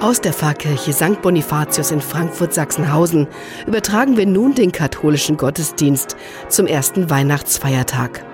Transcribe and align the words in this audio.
Aus 0.00 0.22
der 0.22 0.32
Pfarrkirche 0.32 0.94
St. 0.94 1.20
Bonifatius 1.20 1.90
in 1.90 2.00
Frankfurt-Sachsenhausen 2.00 3.28
übertragen 3.66 4.16
wir 4.16 4.24
nun 4.24 4.54
den 4.54 4.72
katholischen 4.72 5.36
Gottesdienst 5.36 6.16
zum 6.48 6.66
ersten 6.66 7.10
Weihnachtsfeiertag. 7.10 8.24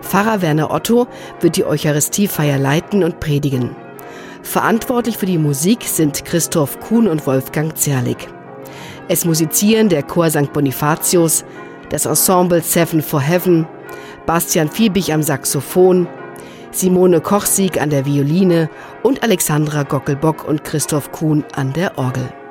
Pfarrer 0.00 0.42
Werner 0.42 0.70
Otto 0.70 1.08
wird 1.40 1.56
die 1.56 1.64
Eucharistiefeier 1.64 2.56
leiten 2.56 3.02
und 3.02 3.18
predigen. 3.18 3.74
Verantwortlich 4.44 5.18
für 5.18 5.26
die 5.26 5.38
Musik 5.38 5.82
sind 5.82 6.24
Christoph 6.24 6.78
Kuhn 6.78 7.08
und 7.08 7.26
Wolfgang 7.26 7.76
Zerlik. 7.76 8.28
Es 9.08 9.24
musizieren 9.24 9.88
der 9.88 10.04
Chor 10.04 10.30
St. 10.30 10.52
Bonifatius, 10.52 11.44
das 11.90 12.06
Ensemble 12.06 12.62
Seven 12.62 13.02
for 13.02 13.20
Heaven, 13.20 13.66
Bastian 14.24 14.68
Fiebig 14.68 15.12
am 15.12 15.24
Saxophon, 15.24 16.06
Simone 16.72 17.20
Kochsieg 17.20 17.80
an 17.80 17.90
der 17.90 18.06
Violine 18.06 18.68
und 19.02 19.22
Alexandra 19.22 19.82
Gockelbock 19.82 20.44
und 20.44 20.64
Christoph 20.64 21.12
Kuhn 21.12 21.44
an 21.54 21.72
der 21.72 21.98
Orgel. 21.98 22.41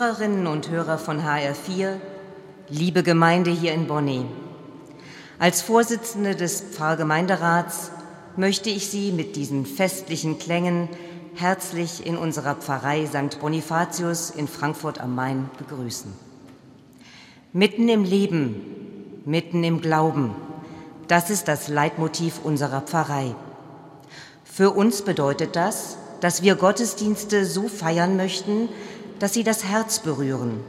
Hörerinnen 0.00 0.46
und 0.46 0.70
Hörer 0.70 0.96
von 0.96 1.20
HR4, 1.20 1.96
liebe 2.70 3.02
Gemeinde 3.02 3.50
hier 3.50 3.74
in 3.74 3.86
Bonny. 3.86 4.24
Als 5.38 5.60
Vorsitzende 5.60 6.34
des 6.34 6.62
Pfarrgemeinderats 6.62 7.90
möchte 8.34 8.70
ich 8.70 8.88
Sie 8.88 9.12
mit 9.12 9.36
diesen 9.36 9.66
festlichen 9.66 10.38
Klängen 10.38 10.88
herzlich 11.34 12.06
in 12.06 12.16
unserer 12.16 12.54
Pfarrei 12.54 13.04
St. 13.04 13.40
Bonifatius 13.40 14.30
in 14.30 14.48
Frankfurt 14.48 15.02
am 15.02 15.14
Main 15.14 15.50
begrüßen. 15.58 16.10
Mitten 17.52 17.86
im 17.90 18.02
Leben, 18.02 19.20
mitten 19.26 19.62
im 19.64 19.82
Glauben, 19.82 20.34
das 21.08 21.28
ist 21.28 21.46
das 21.46 21.68
Leitmotiv 21.68 22.40
unserer 22.42 22.80
Pfarrei. 22.80 23.34
Für 24.44 24.70
uns 24.70 25.02
bedeutet 25.02 25.56
das, 25.56 25.98
dass 26.22 26.42
wir 26.42 26.54
Gottesdienste 26.54 27.44
so 27.44 27.68
feiern 27.68 28.16
möchten, 28.16 28.70
dass 29.20 29.34
sie 29.34 29.44
das 29.44 29.64
Herz 29.64 30.00
berühren. 30.00 30.60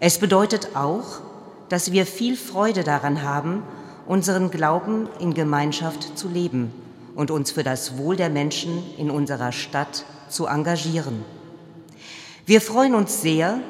Es 0.00 0.18
bedeutet 0.18 0.70
auch, 0.74 1.20
dass 1.68 1.92
wir 1.92 2.06
viel 2.06 2.36
Freude 2.36 2.82
daran 2.82 3.22
haben, 3.22 3.62
unseren 4.06 4.50
Glauben 4.50 5.08
in 5.20 5.32
Gemeinschaft 5.32 6.18
zu 6.18 6.28
leben 6.28 6.72
und 7.14 7.30
uns 7.30 7.52
für 7.52 7.62
das 7.62 7.98
Wohl 7.98 8.16
der 8.16 8.30
Menschen 8.30 8.82
in 8.98 9.10
unserer 9.10 9.52
Stadt 9.52 10.04
zu 10.28 10.46
engagieren. 10.46 11.24
Wir 12.46 12.60
freuen 12.60 12.94
uns 12.94 13.20
sehr, 13.20 13.60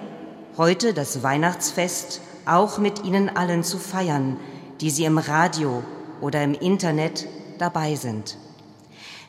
heute 0.57 0.95
das 0.95 1.23
Weihnachtsfest 1.23 2.23
auch 2.47 2.79
mit 2.79 3.05
Ihnen 3.05 3.29
allen 3.37 3.65
zu 3.65 3.79
feiern, 3.79 4.37
die 4.81 4.91
Sie 4.91 5.05
im 5.05 5.19
Radio 5.19 5.83
oder 6.21 6.43
im 6.43 6.55
Internet 6.55 7.27
dabei 7.59 7.97
sind. 7.97 8.39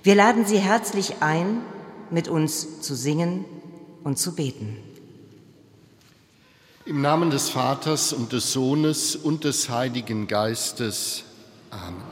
Wir 0.04 0.16
laden 0.16 0.46
Sie 0.46 0.60
herzlich 0.60 1.16
ein, 1.22 1.62
mit 2.12 2.28
uns 2.28 2.82
zu 2.82 2.94
singen 2.94 3.46
und 4.04 4.18
zu 4.18 4.36
beten. 4.36 4.78
Im 6.86 7.02
Namen 7.02 7.30
des 7.30 7.50
Vaters 7.50 8.12
und 8.12 8.34
des 8.34 8.52
Sohnes 8.52 9.16
und 9.16 9.46
des 9.46 9.70
Heiligen 9.70 10.28
Geistes. 10.28 11.24
Amen. 11.70 12.04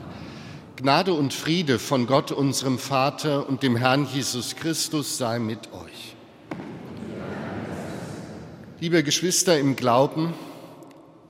Gnade 0.76 1.12
und 1.12 1.34
Friede 1.34 1.78
von 1.78 2.06
Gott, 2.06 2.32
unserem 2.32 2.78
Vater 2.78 3.48
und 3.48 3.62
dem 3.62 3.76
Herrn 3.76 4.06
Jesus 4.06 4.56
Christus 4.56 5.18
sei 5.18 5.38
mit 5.38 5.72
euch. 5.72 6.16
Liebe 8.80 9.04
Geschwister 9.04 9.60
im 9.60 9.76
Glauben, 9.76 10.34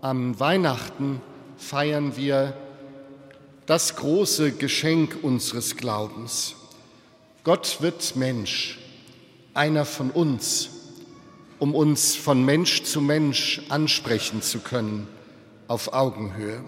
am 0.01 0.39
Weihnachten 0.41 1.21
feiern 1.59 2.17
wir 2.17 2.57
das 3.67 3.97
große 3.97 4.53
Geschenk 4.53 5.19
unseres 5.23 5.77
Glaubens. 5.77 6.55
Gott 7.45 7.79
wird 7.81 8.17
Mensch 8.17 8.79
einer 9.55 9.85
von 9.85 10.11
uns, 10.11 10.71
um 11.59 11.75
uns 11.75 12.17
von 12.17 12.45
Mensch 12.45 12.83
zu 12.85 13.01
Mensch 13.01 13.63
ansprechen 13.69 14.43
zu 14.43 14.61
können 14.61 15.07
auf 15.69 15.93
Augenhöhe. 15.93 16.63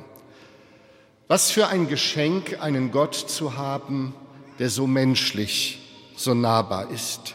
Was 1.29 1.51
für 1.51 1.69
ein 1.69 1.89
Geschenk, 1.89 2.61
einen 2.61 2.91
Gott 2.91 3.15
zu 3.15 3.57
haben, 3.57 4.15
der 4.59 4.71
so 4.71 4.87
menschlich, 4.87 5.81
so 6.17 6.35
nahbar 6.35 6.91
ist. 6.91 7.35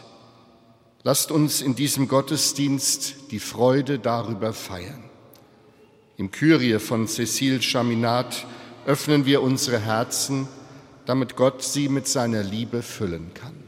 Lasst 1.02 1.30
uns 1.30 1.60
in 1.60 1.74
diesem 1.74 2.08
Gottesdienst 2.08 3.30
die 3.30 3.40
Freude 3.40 3.98
darüber 3.98 4.52
feiern. 4.52 5.04
Im 6.16 6.30
Kyrie 6.30 6.78
von 6.78 7.06
Cécile 7.06 7.62
Chaminat 7.62 8.46
öffnen 8.86 9.24
wir 9.24 9.42
unsere 9.42 9.78
Herzen, 9.78 10.48
damit 11.06 11.36
Gott 11.36 11.62
sie 11.62 11.88
mit 11.88 12.06
seiner 12.06 12.42
Liebe 12.42 12.82
füllen 12.82 13.32
kann. 13.34 13.59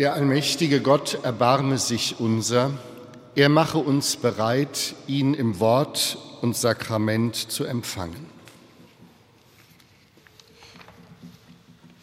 Der 0.00 0.14
allmächtige 0.14 0.80
Gott 0.80 1.18
erbarme 1.24 1.76
sich 1.76 2.20
unser, 2.20 2.70
er 3.34 3.50
mache 3.50 3.76
uns 3.76 4.16
bereit, 4.16 4.94
ihn 5.06 5.34
im 5.34 5.60
Wort 5.60 6.16
und 6.40 6.56
Sakrament 6.56 7.36
zu 7.36 7.64
empfangen. 7.64 8.24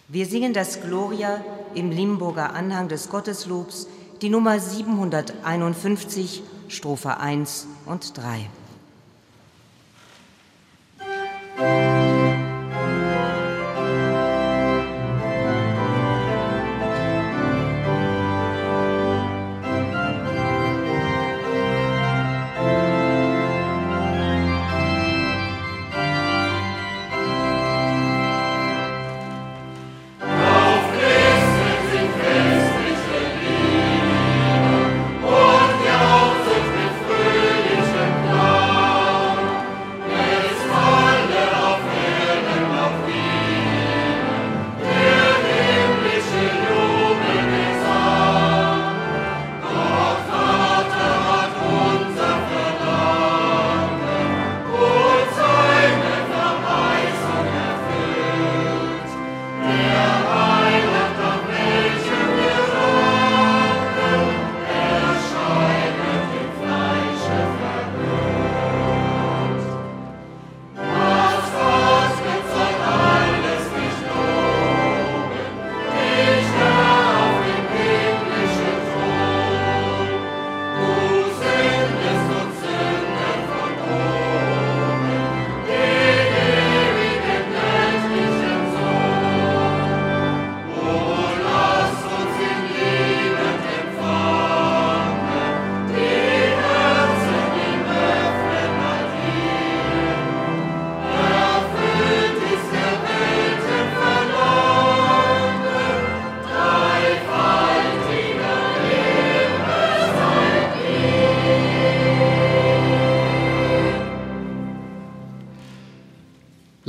Wir 0.09 0.27
singen 0.27 0.53
das 0.53 0.81
Gloria 0.81 1.43
im 1.73 1.89
Limburger 1.89 2.53
Anhang 2.53 2.87
des 2.87 3.09
Gotteslobs, 3.09 3.87
die 4.21 4.29
Nummer 4.29 4.59
751, 4.59 6.43
Strophe 6.67 7.17
1 7.17 7.65
und 7.87 8.15
3. 8.15 8.47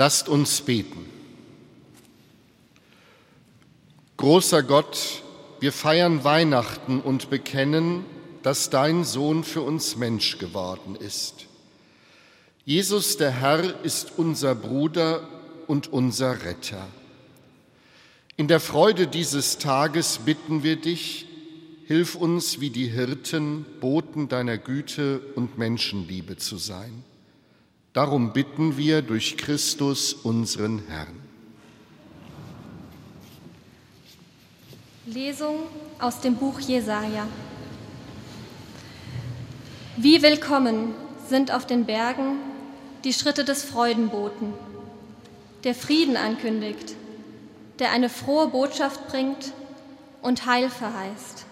Lasst 0.08 0.30
uns 0.30 0.62
beten. 0.62 1.04
Großer 4.16 4.62
Gott, 4.62 5.22
wir 5.60 5.70
feiern 5.70 6.24
Weihnachten 6.24 7.02
und 7.02 7.28
bekennen, 7.28 8.06
dass 8.42 8.70
dein 8.70 9.04
Sohn 9.04 9.44
für 9.44 9.60
uns 9.60 9.96
Mensch 9.96 10.38
geworden 10.38 10.96
ist. 10.96 11.44
Jesus 12.64 13.18
der 13.18 13.32
Herr 13.32 13.84
ist 13.84 14.12
unser 14.16 14.54
Bruder 14.54 15.28
und 15.66 15.92
unser 15.92 16.42
Retter. 16.42 16.88
In 18.38 18.48
der 18.48 18.60
Freude 18.60 19.08
dieses 19.08 19.58
Tages 19.58 20.20
bitten 20.24 20.62
wir 20.62 20.76
dich, 20.76 21.26
hilf 21.84 22.14
uns 22.14 22.60
wie 22.60 22.70
die 22.70 22.88
Hirten, 22.88 23.66
Boten 23.82 24.30
deiner 24.30 24.56
Güte 24.56 25.20
und 25.34 25.58
Menschenliebe 25.58 26.38
zu 26.38 26.56
sein. 26.56 27.04
Darum 27.98 28.32
bitten 28.32 28.76
wir 28.76 29.02
durch 29.02 29.36
Christus, 29.36 30.12
unseren 30.12 30.84
Herrn. 30.86 31.20
Lesung 35.04 35.64
aus 35.98 36.20
dem 36.20 36.36
Buch 36.36 36.60
Jesaja. 36.60 37.26
Wie 39.96 40.22
willkommen 40.22 40.94
sind 41.28 41.50
auf 41.50 41.66
den 41.66 41.86
Bergen 41.86 42.36
die 43.02 43.12
Schritte 43.12 43.44
des 43.44 43.64
Freudenboten, 43.64 44.54
der 45.64 45.74
Frieden 45.74 46.16
ankündigt 46.16 46.94
der 47.80 47.90
eine 47.90 48.08
frohe 48.10 48.46
Botschaft 48.46 49.08
bringt 49.08 49.52
und 50.22 50.46
Heil 50.46 50.70
verheißt, 50.70 51.46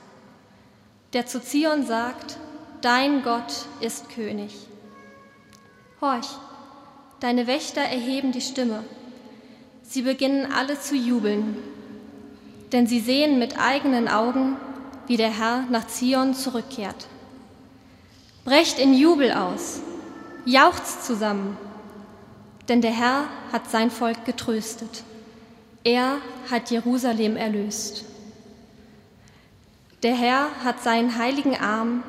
der 1.13 1.27
zu 1.27 1.43
Zion 1.43 1.85
sagt, 1.85 2.37
dein 2.83 3.25
Gott 3.25 3.67
ist 3.81 4.11
König. 4.11 4.53
Horch, 6.01 6.29
deine 7.21 7.47
Wächter 7.47 7.81
erheben 7.81 8.31
die 8.31 8.43
Stimme, 8.43 8.85
sie 9.83 10.03
beginnen 10.03 10.53
alle 10.53 10.79
zu 10.79 10.95
jubeln, 10.95 11.57
denn 12.73 12.87
sie 12.87 13.01
sehen 13.01 13.39
mit 13.39 13.59
eigenen 13.59 14.07
Augen, 14.07 14.57
wie 15.07 15.17
der 15.17 15.31
Herr 15.31 15.65
nach 15.71 15.87
Zion 15.87 16.35
zurückkehrt. 16.35 17.07
Brecht 18.45 18.79
in 18.79 18.93
Jubel 18.93 19.33
aus, 19.33 19.81
jauchzt 20.45 21.07
zusammen, 21.07 21.57
denn 22.69 22.83
der 22.83 22.93
Herr 22.93 23.25
hat 23.51 23.71
sein 23.71 23.91
Volk 23.91 24.25
getröstet. 24.27 25.03
Er 25.83 26.19
hat 26.51 26.71
Jerusalem 26.71 27.37
erlöst. 27.37 28.05
Der 30.03 30.15
Herr 30.15 30.49
hat 30.63 30.83
seinen 30.83 31.17
heiligen 31.17 31.57
Arm 31.57 32.03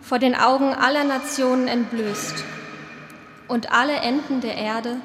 vor 0.00 0.20
den 0.20 0.36
Augen 0.36 0.72
aller 0.72 1.02
Nationen 1.02 1.66
entblößt, 1.66 2.44
und 3.48 3.72
alle 3.72 3.94
Enden 3.96 4.40
der 4.40 4.56
Erde 4.56 4.96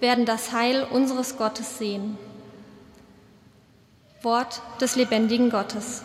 werden 0.00 0.24
das 0.24 0.52
Heil 0.52 0.84
unseres 0.84 1.36
Gottes 1.36 1.78
sehen. 1.78 2.18
Wort 4.22 4.60
des 4.80 4.96
lebendigen 4.96 5.50
Gottes. 5.50 6.02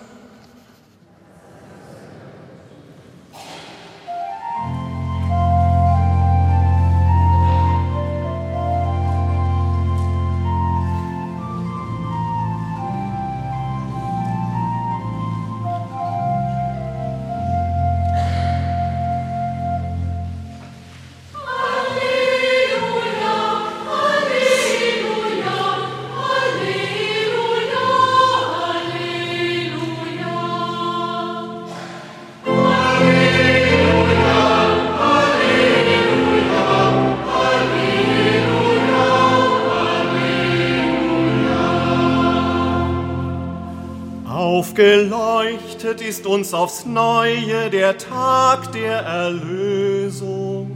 Aufgeleuchtet 44.81 46.01
ist 46.01 46.25
uns 46.25 46.55
aufs 46.55 46.88
Neue 46.88 47.69
der 47.69 48.00
Tag 48.00 48.71
der 48.71 49.01
Erlösung. 49.01 50.71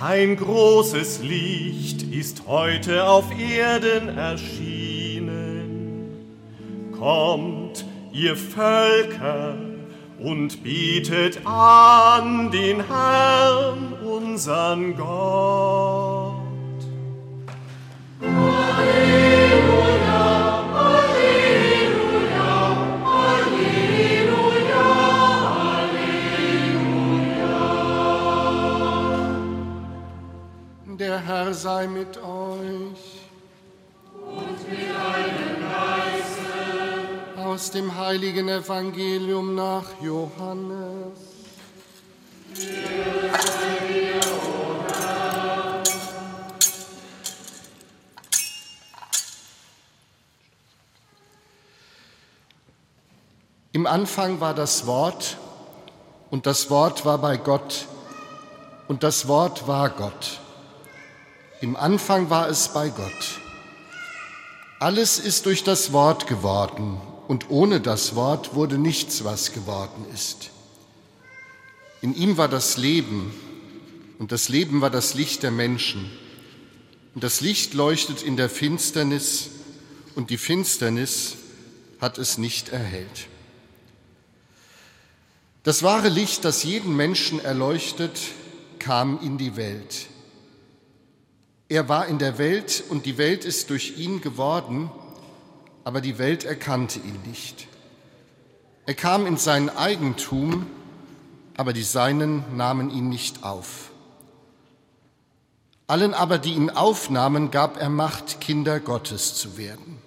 Ein 0.00 0.36
großes 0.36 1.22
Licht 1.22 2.02
ist 2.02 2.44
heute 2.46 3.06
auf 3.06 3.26
Erden 3.38 4.16
erschienen. 4.16 5.68
Kommt, 6.98 7.84
ihr 8.14 8.36
Völker, 8.36 9.54
und 10.18 10.62
bietet 10.62 11.40
an 11.44 12.50
den 12.50 12.86
Herrn, 12.86 13.92
unseren 14.02 14.96
Gott. 14.96 16.19
Herr 31.42 31.54
sei 31.54 31.86
mit 31.86 32.18
euch. 32.18 33.02
Und 34.12 34.68
mit 34.68 34.80
deinem 34.90 35.62
Geiste. 35.72 37.42
Aus 37.42 37.70
dem 37.70 37.96
heiligen 37.96 38.50
Evangelium 38.50 39.54
nach 39.54 39.86
Johannes. 40.02 41.18
Im 53.72 53.86
Anfang 53.86 54.40
war 54.40 54.52
das 54.52 54.86
Wort 54.86 55.38
und 56.30 56.44
das 56.44 56.68
Wort 56.68 57.06
war 57.06 57.16
bei 57.16 57.38
Gott 57.38 57.86
und 58.88 59.02
das 59.02 59.26
Wort 59.26 59.66
war 59.66 59.88
Gott. 59.88 60.39
Im 61.60 61.76
Anfang 61.76 62.30
war 62.30 62.48
es 62.48 62.68
bei 62.72 62.88
Gott. 62.88 63.40
Alles 64.78 65.18
ist 65.18 65.44
durch 65.44 65.62
das 65.62 65.92
Wort 65.92 66.26
geworden 66.26 66.98
und 67.28 67.50
ohne 67.50 67.82
das 67.82 68.14
Wort 68.14 68.54
wurde 68.54 68.78
nichts, 68.78 69.24
was 69.24 69.52
geworden 69.52 70.06
ist. 70.14 70.50
In 72.00 72.14
ihm 72.14 72.38
war 72.38 72.48
das 72.48 72.78
Leben 72.78 73.34
und 74.18 74.32
das 74.32 74.48
Leben 74.48 74.80
war 74.80 74.88
das 74.88 75.12
Licht 75.12 75.42
der 75.42 75.50
Menschen. 75.50 76.10
Und 77.14 77.22
das 77.22 77.42
Licht 77.42 77.74
leuchtet 77.74 78.22
in 78.22 78.38
der 78.38 78.48
Finsternis 78.48 79.50
und 80.14 80.30
die 80.30 80.38
Finsternis 80.38 81.36
hat 82.00 82.16
es 82.16 82.38
nicht 82.38 82.70
erhellt. 82.70 83.28
Das 85.62 85.82
wahre 85.82 86.08
Licht, 86.08 86.46
das 86.46 86.62
jeden 86.64 86.96
Menschen 86.96 87.38
erleuchtet, 87.38 88.18
kam 88.78 89.20
in 89.20 89.36
die 89.36 89.56
Welt. 89.56 90.06
Er 91.70 91.88
war 91.88 92.08
in 92.08 92.18
der 92.18 92.36
Welt 92.36 92.82
und 92.88 93.06
die 93.06 93.16
Welt 93.16 93.44
ist 93.44 93.70
durch 93.70 93.96
ihn 93.96 94.20
geworden, 94.20 94.90
aber 95.84 96.00
die 96.00 96.18
Welt 96.18 96.42
erkannte 96.42 96.98
ihn 96.98 97.22
nicht. 97.24 97.68
Er 98.86 98.94
kam 98.94 99.24
in 99.24 99.36
sein 99.36 99.70
Eigentum, 99.70 100.66
aber 101.56 101.72
die 101.72 101.84
Seinen 101.84 102.56
nahmen 102.56 102.90
ihn 102.90 103.08
nicht 103.08 103.44
auf. 103.44 103.92
Allen 105.86 106.12
aber, 106.12 106.38
die 106.38 106.54
ihn 106.54 106.70
aufnahmen, 106.70 107.52
gab 107.52 107.80
er 107.80 107.88
Macht, 107.88 108.40
Kinder 108.40 108.80
Gottes 108.80 109.36
zu 109.36 109.56
werden. 109.56 109.98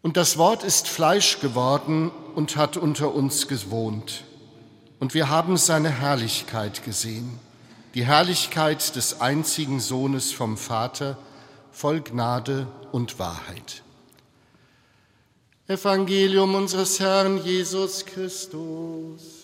Und 0.00 0.16
das 0.16 0.38
Wort 0.38 0.62
ist 0.62 0.86
Fleisch 0.86 1.40
geworden 1.40 2.12
und 2.36 2.54
hat 2.54 2.76
unter 2.76 3.12
uns 3.12 3.48
gewohnt. 3.48 4.22
Und 5.00 5.14
wir 5.14 5.28
haben 5.28 5.56
seine 5.56 5.90
Herrlichkeit 5.90 6.84
gesehen 6.84 7.40
die 7.94 8.04
Herrlichkeit 8.04 8.94
des 8.96 9.20
einzigen 9.20 9.80
Sohnes 9.80 10.32
vom 10.32 10.56
Vater, 10.56 11.16
voll 11.72 12.00
Gnade 12.00 12.66
und 12.92 13.18
Wahrheit. 13.18 13.82
Evangelium 15.66 16.54
unseres 16.54 16.98
Herrn 16.98 17.44
Jesus 17.44 18.04
Christus. 18.06 19.37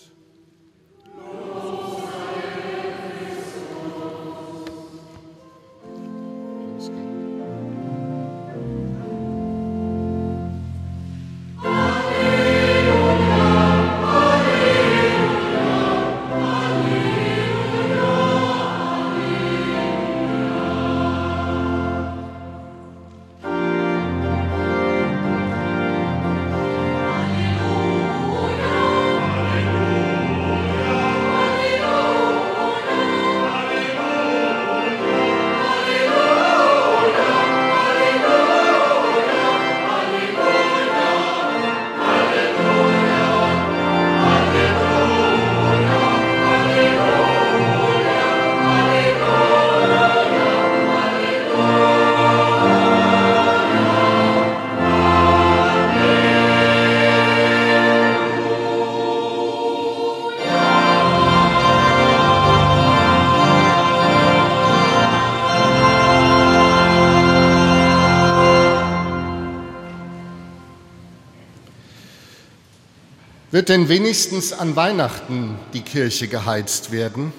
Wird 73.55 73.69
denn 73.69 73.87
wenigstens 73.87 74.51
an 74.51 74.75
Weihnachten 74.75 75.57
die 75.71 75.79
Kirche 75.79 76.27
geheizt 76.27 76.91
werden? 76.91 77.31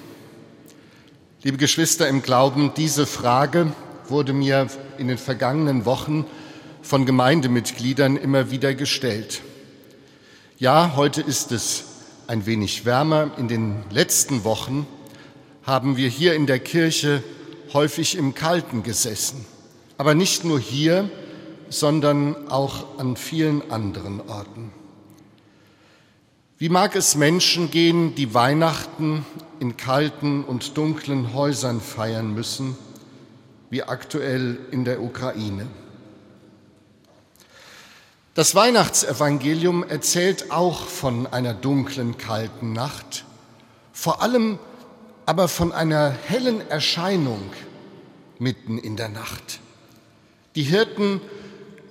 Liebe 1.42 1.58
Geschwister 1.58 2.08
im 2.08 2.22
Glauben, 2.22 2.72
diese 2.74 3.04
Frage 3.04 3.70
wurde 4.08 4.32
mir 4.32 4.68
in 4.96 5.08
den 5.08 5.18
vergangenen 5.18 5.84
Wochen 5.84 6.24
von 6.80 7.04
Gemeindemitgliedern 7.04 8.16
immer 8.16 8.50
wieder 8.50 8.74
gestellt. 8.74 9.42
Ja, 10.58 10.94
heute 10.96 11.20
ist 11.20 11.52
es 11.52 11.84
ein 12.28 12.46
wenig 12.46 12.86
wärmer. 12.86 13.32
In 13.36 13.48
den 13.48 13.84
letzten 13.90 14.42
Wochen 14.44 14.86
haben 15.64 15.98
wir 15.98 16.08
hier 16.08 16.32
in 16.32 16.46
der 16.46 16.60
Kirche 16.60 17.22
häufig 17.74 18.16
im 18.16 18.34
Kalten 18.34 18.82
gesessen. 18.82 19.44
Aber 19.98 20.14
nicht 20.14 20.46
nur 20.46 20.60
hier, 20.60 21.10
sondern 21.68 22.48
auch 22.48 22.98
an 22.98 23.16
vielen 23.16 23.70
anderen 23.70 24.22
Orten. 24.26 24.72
Wie 26.58 26.70
mag 26.70 26.96
es 26.96 27.16
Menschen 27.16 27.70
gehen, 27.70 28.14
die 28.14 28.32
Weihnachten 28.32 29.26
in 29.60 29.76
kalten 29.76 30.42
und 30.42 30.78
dunklen 30.78 31.34
Häusern 31.34 31.82
feiern 31.82 32.32
müssen, 32.32 32.78
wie 33.68 33.82
aktuell 33.82 34.58
in 34.70 34.86
der 34.86 35.02
Ukraine? 35.02 35.66
Das 38.32 38.54
Weihnachtsevangelium 38.54 39.84
erzählt 39.84 40.50
auch 40.50 40.86
von 40.86 41.26
einer 41.26 41.52
dunklen, 41.52 42.16
kalten 42.16 42.72
Nacht, 42.72 43.26
vor 43.92 44.22
allem 44.22 44.58
aber 45.26 45.48
von 45.48 45.72
einer 45.72 46.08
hellen 46.08 46.66
Erscheinung 46.70 47.50
mitten 48.38 48.78
in 48.78 48.96
der 48.96 49.10
Nacht. 49.10 49.60
Die 50.54 50.62
Hirten 50.62 51.20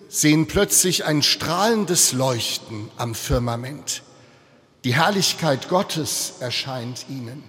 sehen 0.10 0.48
plötzlich 0.48 1.06
ein 1.06 1.22
strahlendes 1.22 2.14
Leuchten 2.14 2.90
am 2.98 3.14
Firmament. 3.14 4.02
Die 4.86 4.94
Herrlichkeit 4.94 5.68
Gottes 5.68 6.36
erscheint 6.42 7.08
ihnen. 7.10 7.42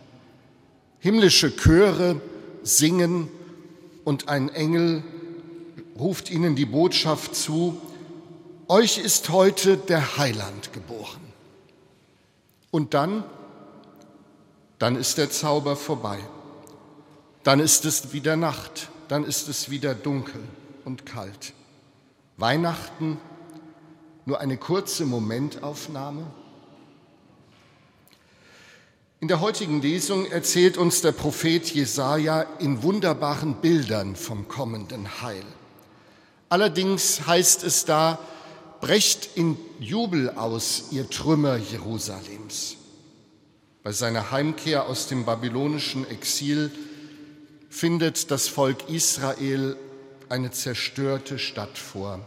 Himmlische 1.01 1.55
Chöre 1.55 2.19
singen 2.63 3.29
und 4.05 4.31
ein 4.31 4.49
Engel 4.49 5.05
ruft 5.99 6.31
ihnen 6.31 6.57
die 6.57 6.65
Botschaft 6.65 7.37
zu, 7.37 7.79
euch 8.69 8.97
ist 8.97 9.29
heute 9.29 9.77
der 9.77 10.17
Heiland 10.17 10.73
geboren. 10.73 11.21
Und 12.71 12.95
dann, 12.95 13.23
dann 14.79 14.97
ist 14.97 15.19
der 15.19 15.31
Zauber 15.31 15.77
vorbei. 15.77 16.19
Dann 17.43 17.61
ist 17.61 17.85
es 17.85 18.15
wieder 18.15 18.37
Nacht, 18.37 18.89
dann 19.09 19.25
ist 19.25 19.49
es 19.49 19.69
wieder 19.69 19.95
dunkel 19.95 20.41
und 20.87 21.05
kalt. 21.05 21.53
Weihnachten, 22.39 23.19
nur 24.25 24.41
eine 24.41 24.57
kurze 24.57 25.05
Momentaufnahme, 25.05 26.27
in 29.27 29.29
der 29.29 29.41
heutigen 29.41 29.83
Lesung 29.83 30.27
erzählt 30.27 30.77
uns 30.77 31.03
der 31.03 31.11
Prophet 31.11 31.67
Jesaja 31.75 32.43
in 32.61 32.85
wunderbaren 32.85 33.57
Bildern 33.57 34.15
vom 34.15 34.47
kommenden 34.47 35.21
Heil. 35.21 35.43
Allerdings 36.49 37.27
heißt 37.27 37.65
es 37.65 37.85
da, 37.85 38.21
brecht 38.81 39.31
in 39.35 39.57
Jubel 39.81 40.31
aus, 40.31 40.93
ihr 40.93 41.11
Trümmer 41.11 41.57
Jerusalems. 41.57 42.77
Bei 43.83 43.91
seiner 43.91 44.31
Heimkehr 44.31 44.87
aus 44.87 45.09
dem 45.09 45.25
babylonischen 45.25 46.09
Exil 46.09 46.71
findet 47.69 48.31
das 48.31 48.47
Volk 48.47 48.89
Israel 48.89 49.77
eine 50.29 50.53
zerstörte 50.53 51.41
Stadt 51.41 51.79
vor, 51.79 52.21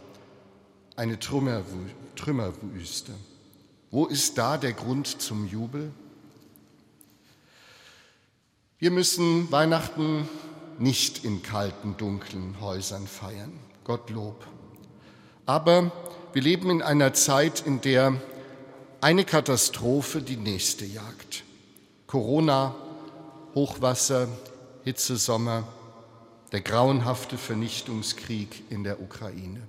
eine 0.96 1.18
Trümmerwüste. 1.18 3.12
Wo 3.90 4.04
ist 4.04 4.36
da 4.36 4.58
der 4.58 4.74
Grund 4.74 5.22
zum 5.22 5.46
Jubel? 5.48 5.92
Wir 8.82 8.90
müssen 8.90 9.52
Weihnachten 9.52 10.26
nicht 10.78 11.22
in 11.22 11.42
kalten, 11.42 11.98
dunklen 11.98 12.62
Häusern 12.62 13.06
feiern, 13.06 13.52
Gottlob. 13.84 14.46
Aber 15.44 15.92
wir 16.32 16.40
leben 16.40 16.70
in 16.70 16.80
einer 16.80 17.12
Zeit, 17.12 17.66
in 17.66 17.82
der 17.82 18.14
eine 19.02 19.26
Katastrophe 19.26 20.22
die 20.22 20.38
nächste 20.38 20.86
jagt. 20.86 21.44
Corona, 22.06 22.74
Hochwasser, 23.54 24.28
Hitzesommer, 24.84 25.68
der 26.50 26.62
grauenhafte 26.62 27.36
Vernichtungskrieg 27.36 28.64
in 28.70 28.82
der 28.82 29.02
Ukraine. 29.02 29.60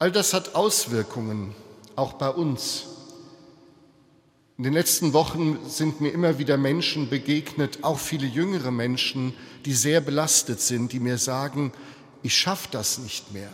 All 0.00 0.10
das 0.10 0.34
hat 0.34 0.56
Auswirkungen 0.56 1.54
auch 1.94 2.14
bei 2.14 2.30
uns 2.30 2.88
in 4.60 4.64
den 4.64 4.74
letzten 4.74 5.14
Wochen 5.14 5.58
sind 5.70 6.02
mir 6.02 6.10
immer 6.10 6.38
wieder 6.38 6.58
Menschen 6.58 7.08
begegnet, 7.08 7.82
auch 7.82 7.98
viele 7.98 8.26
jüngere 8.26 8.70
Menschen, 8.70 9.32
die 9.64 9.72
sehr 9.72 10.02
belastet 10.02 10.60
sind, 10.60 10.92
die 10.92 11.00
mir 11.00 11.16
sagen, 11.16 11.72
ich 12.22 12.36
schaffe 12.36 12.68
das 12.70 12.98
nicht 12.98 13.32
mehr, 13.32 13.48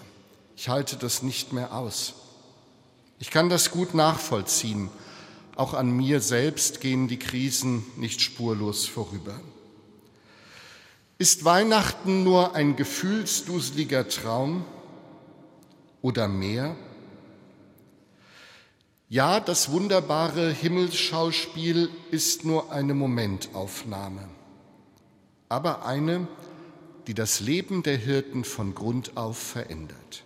ich 0.56 0.68
halte 0.68 0.96
das 0.96 1.22
nicht 1.22 1.52
mehr 1.52 1.72
aus. 1.72 2.14
Ich 3.20 3.30
kann 3.30 3.48
das 3.48 3.70
gut 3.70 3.94
nachvollziehen. 3.94 4.90
Auch 5.54 5.74
an 5.74 5.92
mir 5.92 6.20
selbst 6.20 6.80
gehen 6.80 7.06
die 7.06 7.20
Krisen 7.20 7.86
nicht 7.96 8.20
spurlos 8.20 8.86
vorüber. 8.86 9.38
Ist 11.18 11.44
Weihnachten 11.44 12.24
nur 12.24 12.56
ein 12.56 12.74
gefühlsduseliger 12.74 14.08
Traum 14.08 14.64
oder 16.02 16.26
mehr? 16.26 16.74
Ja, 19.08 19.38
das 19.38 19.70
wunderbare 19.70 20.50
Himmelsschauspiel 20.50 21.90
ist 22.10 22.44
nur 22.44 22.72
eine 22.72 22.92
Momentaufnahme, 22.92 24.28
aber 25.48 25.86
eine, 25.86 26.26
die 27.06 27.14
das 27.14 27.38
Leben 27.38 27.84
der 27.84 27.96
Hirten 27.96 28.42
von 28.42 28.74
Grund 28.74 29.16
auf 29.16 29.38
verändert. 29.38 30.25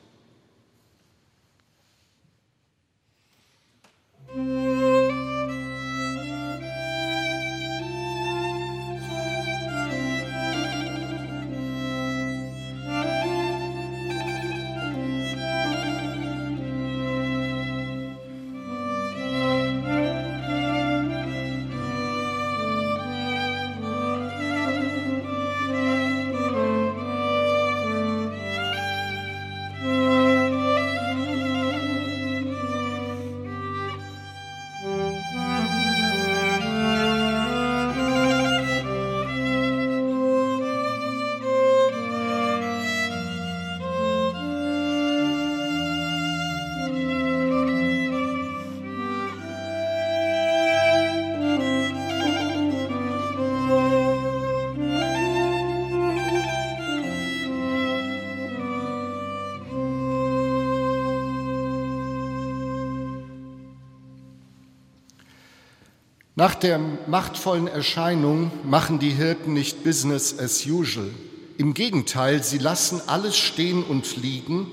Nach 66.40 66.55
der 66.55 66.79
machtvollen 66.79 67.66
Erscheinung 67.66 68.50
machen 68.64 68.98
die 68.98 69.11
Hirten 69.11 69.53
nicht 69.53 69.85
Business 69.85 70.38
as 70.38 70.64
usual. 70.64 71.11
Im 71.59 71.74
Gegenteil, 71.74 72.42
sie 72.42 72.57
lassen 72.57 73.03
alles 73.07 73.37
stehen 73.37 73.83
und 73.83 74.16
liegen 74.16 74.66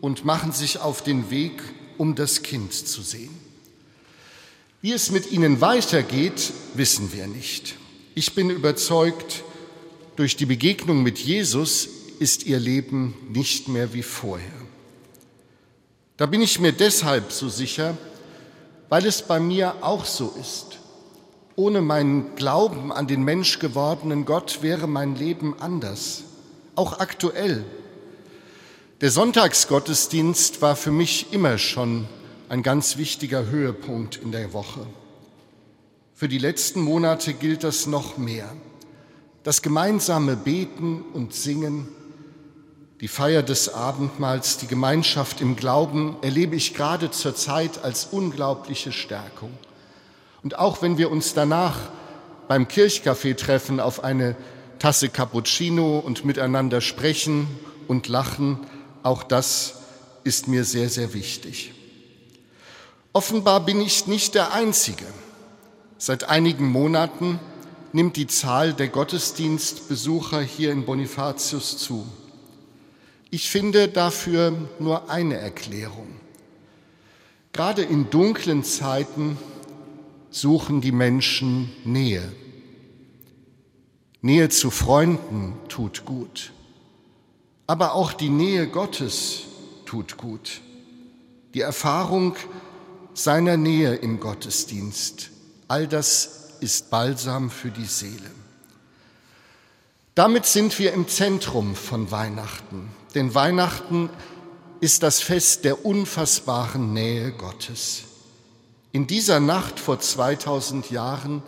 und 0.00 0.24
machen 0.24 0.50
sich 0.50 0.80
auf 0.80 1.02
den 1.02 1.30
Weg, 1.30 1.60
um 1.98 2.14
das 2.14 2.40
Kind 2.40 2.72
zu 2.72 3.02
sehen. 3.02 3.38
Wie 4.80 4.92
es 4.92 5.10
mit 5.10 5.30
ihnen 5.30 5.60
weitergeht, 5.60 6.54
wissen 6.72 7.12
wir 7.12 7.26
nicht. 7.26 7.74
Ich 8.14 8.34
bin 8.34 8.48
überzeugt, 8.48 9.44
durch 10.16 10.36
die 10.36 10.46
Begegnung 10.46 11.02
mit 11.02 11.18
Jesus 11.18 11.86
ist 12.18 12.46
ihr 12.46 12.58
Leben 12.58 13.14
nicht 13.28 13.68
mehr 13.68 13.92
wie 13.92 14.02
vorher. 14.02 14.62
Da 16.16 16.24
bin 16.24 16.40
ich 16.40 16.58
mir 16.58 16.72
deshalb 16.72 17.30
so 17.30 17.50
sicher, 17.50 17.94
weil 18.88 19.04
es 19.04 19.20
bei 19.20 19.38
mir 19.38 19.84
auch 19.84 20.06
so 20.06 20.34
ist. 20.40 20.77
Ohne 21.58 21.80
meinen 21.82 22.36
Glauben 22.36 22.92
an 22.92 23.08
den 23.08 23.24
menschgewordenen 23.24 24.24
Gott 24.24 24.62
wäre 24.62 24.86
mein 24.86 25.16
Leben 25.16 25.56
anders, 25.58 26.22
auch 26.76 27.00
aktuell. 27.00 27.64
Der 29.00 29.10
Sonntagsgottesdienst 29.10 30.62
war 30.62 30.76
für 30.76 30.92
mich 30.92 31.32
immer 31.32 31.58
schon 31.58 32.06
ein 32.48 32.62
ganz 32.62 32.96
wichtiger 32.96 33.46
Höhepunkt 33.46 34.18
in 34.18 34.30
der 34.30 34.52
Woche. 34.52 34.86
Für 36.14 36.28
die 36.28 36.38
letzten 36.38 36.80
Monate 36.80 37.34
gilt 37.34 37.64
das 37.64 37.88
noch 37.88 38.18
mehr. 38.18 38.48
Das 39.42 39.60
gemeinsame 39.60 40.36
Beten 40.36 41.02
und 41.12 41.34
Singen, 41.34 41.88
die 43.00 43.08
Feier 43.08 43.42
des 43.42 43.74
Abendmahls, 43.74 44.58
die 44.58 44.68
Gemeinschaft 44.68 45.40
im 45.40 45.56
Glauben 45.56 46.18
erlebe 46.22 46.54
ich 46.54 46.74
gerade 46.74 47.10
zur 47.10 47.34
Zeit 47.34 47.82
als 47.82 48.04
unglaubliche 48.12 48.92
Stärkung. 48.92 49.50
Und 50.42 50.58
auch 50.58 50.82
wenn 50.82 50.98
wir 50.98 51.10
uns 51.10 51.34
danach 51.34 51.90
beim 52.46 52.66
Kirchcafé 52.66 53.36
treffen 53.36 53.80
auf 53.80 54.04
eine 54.04 54.36
Tasse 54.78 55.08
Cappuccino 55.08 55.98
und 55.98 56.24
miteinander 56.24 56.80
sprechen 56.80 57.48
und 57.88 58.08
lachen, 58.08 58.60
auch 59.02 59.22
das 59.22 59.74
ist 60.24 60.48
mir 60.48 60.64
sehr, 60.64 60.88
sehr 60.88 61.14
wichtig. 61.14 61.72
Offenbar 63.12 63.64
bin 63.64 63.80
ich 63.80 64.06
nicht 64.06 64.34
der 64.34 64.52
Einzige. 64.52 65.04
Seit 65.96 66.28
einigen 66.28 66.68
Monaten 66.68 67.40
nimmt 67.92 68.16
die 68.16 68.26
Zahl 68.26 68.74
der 68.74 68.88
Gottesdienstbesucher 68.88 70.40
hier 70.40 70.70
in 70.70 70.84
Bonifatius 70.84 71.78
zu. 71.78 72.06
Ich 73.30 73.50
finde 73.50 73.88
dafür 73.88 74.52
nur 74.78 75.10
eine 75.10 75.36
Erklärung. 75.36 76.08
Gerade 77.52 77.82
in 77.82 78.10
dunklen 78.10 78.62
Zeiten 78.62 79.36
suchen 80.30 80.80
die 80.80 80.92
Menschen 80.92 81.70
Nähe. 81.84 82.32
Nähe 84.20 84.48
zu 84.48 84.70
Freunden 84.70 85.54
tut 85.68 86.04
gut, 86.04 86.52
aber 87.66 87.94
auch 87.94 88.12
die 88.12 88.30
Nähe 88.30 88.66
Gottes 88.66 89.44
tut 89.86 90.16
gut. 90.16 90.60
Die 91.54 91.60
Erfahrung 91.60 92.36
seiner 93.14 93.56
Nähe 93.56 93.94
im 93.94 94.20
Gottesdienst, 94.20 95.30
all 95.66 95.86
das 95.86 96.56
ist 96.60 96.90
Balsam 96.90 97.50
für 97.50 97.70
die 97.70 97.84
Seele. 97.84 98.30
Damit 100.14 100.46
sind 100.46 100.78
wir 100.80 100.92
im 100.92 101.06
Zentrum 101.06 101.76
von 101.76 102.10
Weihnachten, 102.10 102.90
denn 103.14 103.34
Weihnachten 103.34 104.10
ist 104.80 105.02
das 105.04 105.20
Fest 105.20 105.64
der 105.64 105.84
unfassbaren 105.84 106.92
Nähe 106.92 107.32
Gottes. 107.32 108.07
In 108.92 109.06
dieser 109.06 109.38
Nacht 109.38 109.78
vor 109.78 110.00
2000 110.00 110.90
Jahren 110.90 111.42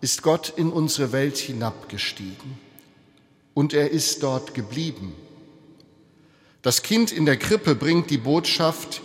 ist 0.00 0.22
Gott 0.22 0.52
in 0.56 0.70
unsere 0.70 1.12
Welt 1.12 1.38
hinabgestiegen 1.38 2.58
und 3.54 3.72
er 3.72 3.90
ist 3.90 4.22
dort 4.22 4.54
geblieben. 4.54 5.14
Das 6.62 6.82
Kind 6.82 7.12
in 7.12 7.24
der 7.24 7.36
Krippe 7.36 7.76
bringt 7.76 8.10
die 8.10 8.18
Botschaft, 8.18 9.00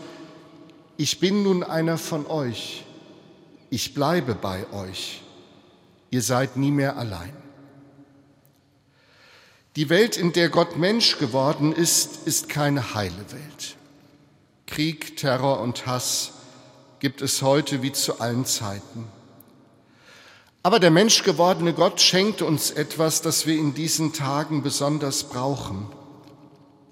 ich 0.98 1.20
bin 1.20 1.44
nun 1.44 1.64
einer 1.64 1.98
von 1.98 2.26
euch, 2.26 2.84
ich 3.70 3.94
bleibe 3.94 4.34
bei 4.34 4.66
euch, 4.74 5.22
ihr 6.10 6.22
seid 6.24 6.58
nie 6.58 6.72
mehr 6.72 6.98
allein. 6.98 7.34
Die 9.76 9.90
Welt, 9.90 10.18
in 10.18 10.34
der 10.34 10.50
Gott 10.50 10.78
Mensch 10.78 11.18
geworden 11.20 11.72
ist, 11.72 12.28
ist 12.28 12.50
keine 12.50 12.94
heile 12.94 13.32
Welt. 13.32 13.78
Krieg, 14.66 15.16
Terror 15.16 15.62
und 15.62 15.86
Hass 15.86 16.34
gibt 17.02 17.24
es 17.24 17.42
heute 17.42 17.82
wie 17.82 17.92
zu 17.92 18.20
allen 18.20 18.46
Zeiten. 18.46 19.08
Aber 20.62 20.80
der 20.80 20.92
menschgewordene 20.92 21.74
Gott 21.74 22.00
schenkt 22.00 22.44
uns 22.44 22.70
etwas, 22.70 23.24
das 23.24 23.48
wir 23.48 23.56
in 23.56 23.74
diesen 23.74 24.14
Tagen 24.14 24.62
besonders 24.62 25.24
brauchen. 25.24 25.88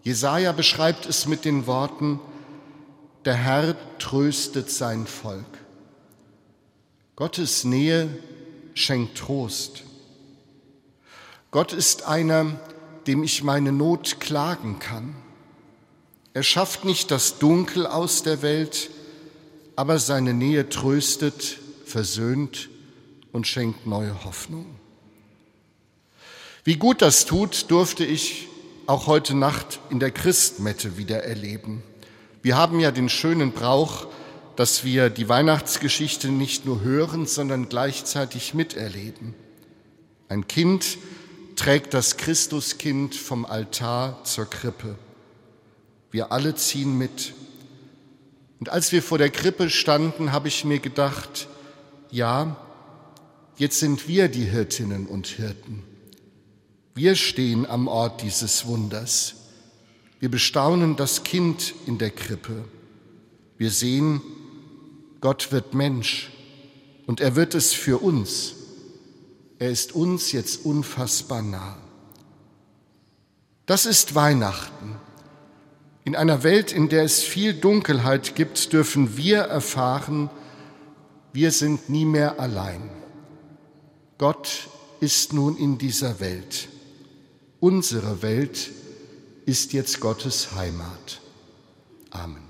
Jesaja 0.02 0.52
beschreibt 0.52 1.06
es 1.06 1.28
mit 1.28 1.46
den 1.46 1.68
Worten, 1.68 2.20
der 3.24 3.36
Herr 3.36 3.76
tröstet 4.00 4.72
sein 4.72 5.06
Volk. 5.06 5.46
Gottes 7.16 7.64
Nähe 7.64 8.10
schenkt 8.74 9.20
Trost. 9.20 9.84
Gott 11.52 11.72
ist 11.72 12.08
einer, 12.08 12.60
dem 13.06 13.22
ich 13.22 13.44
meine 13.44 13.72
Not 13.72 14.20
klagen 14.20 14.80
kann. 14.80 15.16
Er 16.34 16.44
schafft 16.44 16.84
nicht 16.84 17.12
das 17.12 17.38
Dunkel 17.38 17.86
aus 17.86 18.24
der 18.24 18.42
Welt, 18.42 18.90
aber 19.80 19.98
seine 19.98 20.34
Nähe 20.34 20.68
tröstet, 20.68 21.58
versöhnt 21.86 22.68
und 23.32 23.48
schenkt 23.48 23.88
neue 23.88 24.26
Hoffnung. 24.26 24.66
Wie 26.66 26.76
gut 26.76 27.02
das 27.02 27.24
tut, 27.24 27.72
durfte 27.72 28.04
ich 28.04 28.50
auch 28.88 29.08
heute 29.08 29.36
Nacht 29.36 29.80
in 29.90 30.02
der 30.02 30.12
Christmette 30.12 30.98
wieder 30.98 31.24
erleben. 31.24 31.82
Wir 32.42 32.58
haben 32.58 32.82
ja 32.82 32.92
den 32.92 33.08
schönen 33.08 33.54
Brauch, 33.54 34.08
dass 34.58 34.84
wir 34.84 35.10
die 35.10 35.30
Weihnachtsgeschichte 35.30 36.28
nicht 36.28 36.66
nur 36.66 36.82
hören, 36.82 37.26
sondern 37.26 37.70
gleichzeitig 37.70 38.54
miterleben. 38.54 39.34
Ein 40.28 40.46
Kind 40.50 40.98
trägt 41.56 41.94
das 41.94 42.18
Christuskind 42.18 43.16
vom 43.16 43.46
Altar 43.46 44.26
zur 44.26 44.50
Krippe. 44.50 44.98
Wir 46.12 46.34
alle 46.34 46.54
ziehen 46.56 46.98
mit. 46.98 47.34
Und 48.60 48.70
als 48.70 48.92
wir 48.92 49.02
vor 49.02 49.18
der 49.18 49.30
Krippe 49.30 49.70
standen, 49.70 50.32
habe 50.32 50.50
ich 50.50 50.66
mir 50.66 50.80
gedacht, 50.80 51.48
ja, 52.12 52.58
jetzt 53.56 53.80
sind 53.80 54.08
wir 54.08 54.28
die 54.28 54.46
Hirtinnen 54.46 55.08
und 55.08 55.28
Hirten. 55.28 55.84
Wir 56.94 57.16
stehen 57.16 57.66
am 57.66 57.88
Ort 57.88 58.22
dieses 58.22 58.66
Wunders. 58.66 59.36
Wir 60.20 60.30
bestaunen 60.30 60.98
das 60.98 61.24
Kind 61.24 61.74
in 61.86 61.98
der 61.98 62.10
Krippe. 62.10 62.66
Wir 63.58 63.72
sehen, 63.72 64.22
Gott 65.22 65.52
wird 65.52 65.74
Mensch 65.74 66.30
und 67.08 67.22
er 67.22 67.36
wird 67.36 67.56
es 67.56 67.74
für 67.74 68.00
uns. 68.00 68.56
Er 69.60 69.70
ist 69.70 69.94
uns 69.94 70.32
jetzt 70.32 70.66
unfassbar 70.66 71.42
nah. 71.42 71.78
Das 73.66 73.86
ist 73.86 74.16
Weihnachten. 74.16 74.96
In 76.10 76.16
einer 76.16 76.42
Welt, 76.42 76.72
in 76.72 76.90
der 76.90 77.04
es 77.04 77.22
viel 77.22 77.54
Dunkelheit 77.54 78.34
gibt, 78.34 78.74
dürfen 78.74 79.16
wir 79.16 79.42
erfahren, 79.42 80.32
wir 81.34 81.52
sind 81.52 81.88
nie 81.88 82.04
mehr 82.04 82.40
allein. 82.40 82.90
Gott 84.18 84.70
ist 85.02 85.34
nun 85.34 85.56
in 85.56 85.78
dieser 85.78 86.20
Welt. 86.20 86.68
Unsere 87.60 88.24
Welt 88.24 88.72
ist 89.46 89.72
jetzt 89.74 90.00
Gottes 90.00 90.56
Heimat. 90.56 91.22
Amen. 92.10 92.42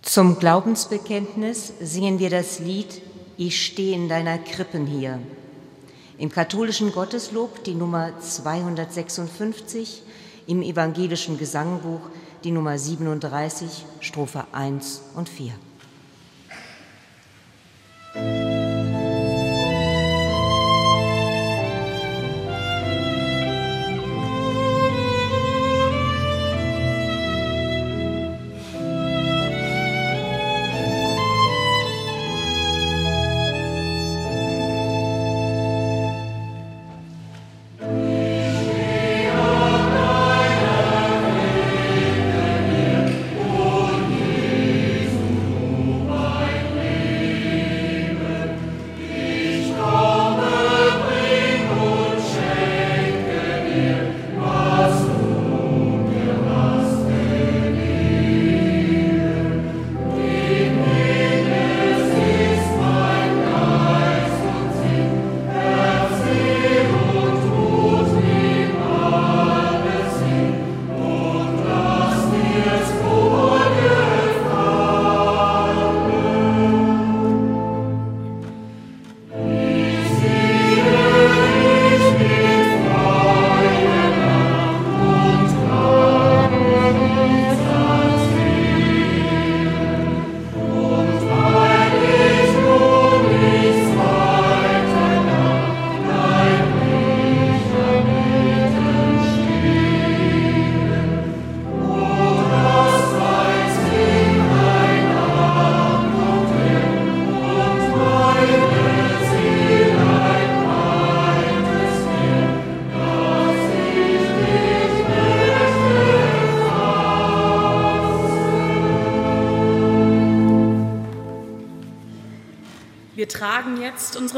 Zum 0.00 0.38
Glaubensbekenntnis 0.38 1.74
singen 1.78 2.18
wir 2.18 2.30
das 2.30 2.58
Lied 2.58 3.02
Ich 3.36 3.66
stehe 3.66 3.96
in 3.96 4.08
deiner 4.08 4.38
Krippen 4.38 4.86
hier. 4.86 5.20
Im 6.20 6.28
katholischen 6.30 6.92
Gotteslob 6.92 7.64
die 7.64 7.72
Nummer 7.72 8.12
256, 8.20 10.02
im 10.48 10.60
evangelischen 10.60 11.38
Gesangbuch 11.38 12.10
die 12.44 12.50
Nummer 12.50 12.76
37, 12.76 13.86
Strophe 14.00 14.44
1 14.52 15.00
und 15.14 15.30
4. 15.30 15.54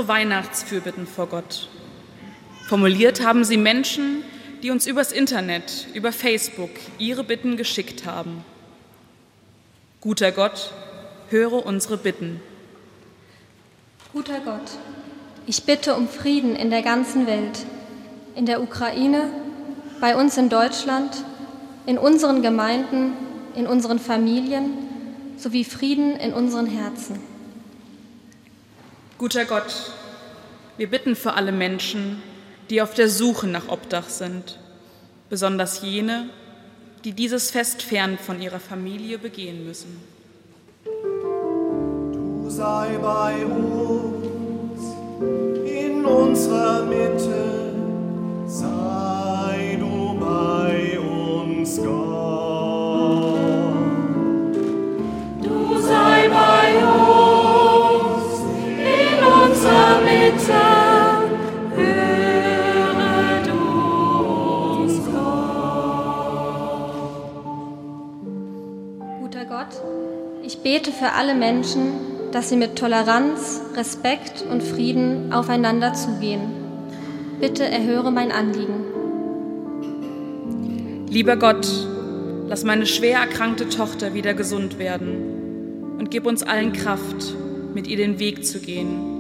unsere 0.02 0.18
Weihnachtsfürbitten 0.18 1.06
vor 1.06 1.28
Gott. 1.28 1.68
Formuliert 2.66 3.24
haben 3.24 3.44
sie 3.44 3.56
Menschen, 3.56 4.24
die 4.62 4.72
uns 4.72 4.88
übers 4.88 5.12
Internet, 5.12 5.86
über 5.94 6.12
Facebook 6.12 6.70
ihre 6.98 7.22
Bitten 7.22 7.56
geschickt 7.56 8.04
haben. 8.04 8.44
Guter 10.00 10.32
Gott, 10.32 10.72
höre 11.30 11.64
unsere 11.64 11.98
Bitten. 11.98 12.40
Guter 14.12 14.40
Gott, 14.40 14.72
ich 15.46 15.62
bitte 15.62 15.94
um 15.94 16.08
Frieden 16.08 16.56
in 16.56 16.70
der 16.70 16.82
ganzen 16.82 17.28
Welt, 17.28 17.64
in 18.34 18.44
der 18.44 18.60
Ukraine, 18.60 19.30
bei 20.00 20.16
uns 20.16 20.36
in 20.36 20.48
Deutschland, 20.48 21.24
in 21.86 21.96
unseren 21.96 22.42
Gemeinden, 22.42 23.12
in 23.54 23.68
unseren 23.68 24.00
Familien 24.00 24.72
sowie 25.36 25.62
Frieden 25.62 26.16
in 26.16 26.32
unseren 26.32 26.66
Herzen. 26.66 27.31
Guter 29.22 29.44
Gott, 29.44 29.92
wir 30.78 30.90
bitten 30.90 31.14
für 31.14 31.34
alle 31.34 31.52
Menschen, 31.52 32.20
die 32.70 32.82
auf 32.82 32.92
der 32.92 33.08
Suche 33.08 33.46
nach 33.46 33.68
Obdach 33.68 34.08
sind, 34.08 34.58
besonders 35.30 35.80
jene, 35.82 36.28
die 37.04 37.12
dieses 37.12 37.52
Fest 37.52 37.82
fern 37.82 38.18
von 38.18 38.42
ihrer 38.42 38.58
Familie 38.58 39.18
begehen 39.18 39.64
müssen. 39.64 40.02
Du 40.82 42.50
sei 42.50 42.98
bei 43.00 43.46
uns 43.46 44.80
in 45.70 46.04
unserer 46.04 46.82
Mitte, 46.82 47.74
sei 48.48 49.76
du 49.78 50.18
bei 50.18 50.98
uns, 50.98 51.76
Gott. 51.76 52.41
Für 71.02 71.14
alle 71.14 71.34
Menschen, 71.34 71.94
dass 72.30 72.48
sie 72.48 72.56
mit 72.56 72.76
Toleranz, 72.76 73.60
Respekt 73.74 74.44
und 74.48 74.62
Frieden 74.62 75.32
aufeinander 75.32 75.94
zugehen. 75.94 76.42
Bitte 77.40 77.64
erhöre 77.64 78.12
mein 78.12 78.30
Anliegen. 78.30 78.84
Lieber 81.08 81.36
Gott, 81.36 81.66
lass 82.46 82.62
meine 82.62 82.86
schwer 82.86 83.18
erkrankte 83.18 83.68
Tochter 83.68 84.14
wieder 84.14 84.34
gesund 84.34 84.78
werden 84.78 85.96
und 85.98 86.12
gib 86.12 86.24
uns 86.24 86.44
allen 86.44 86.72
Kraft, 86.72 87.34
mit 87.74 87.88
ihr 87.88 87.96
den 87.96 88.20
Weg 88.20 88.46
zu 88.46 88.60
gehen. 88.60 89.11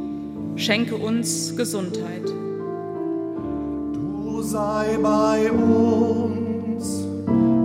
Schenke 0.56 0.96
uns 0.96 1.56
Gesundheit. 1.56 2.24
Du 3.92 4.42
sei 4.42 4.98
bei 5.02 5.50
uns 5.50 7.04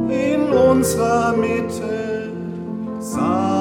in 0.10 0.42
unserer 0.52 1.36
Mitte, 1.36 2.32
sei 3.00 3.57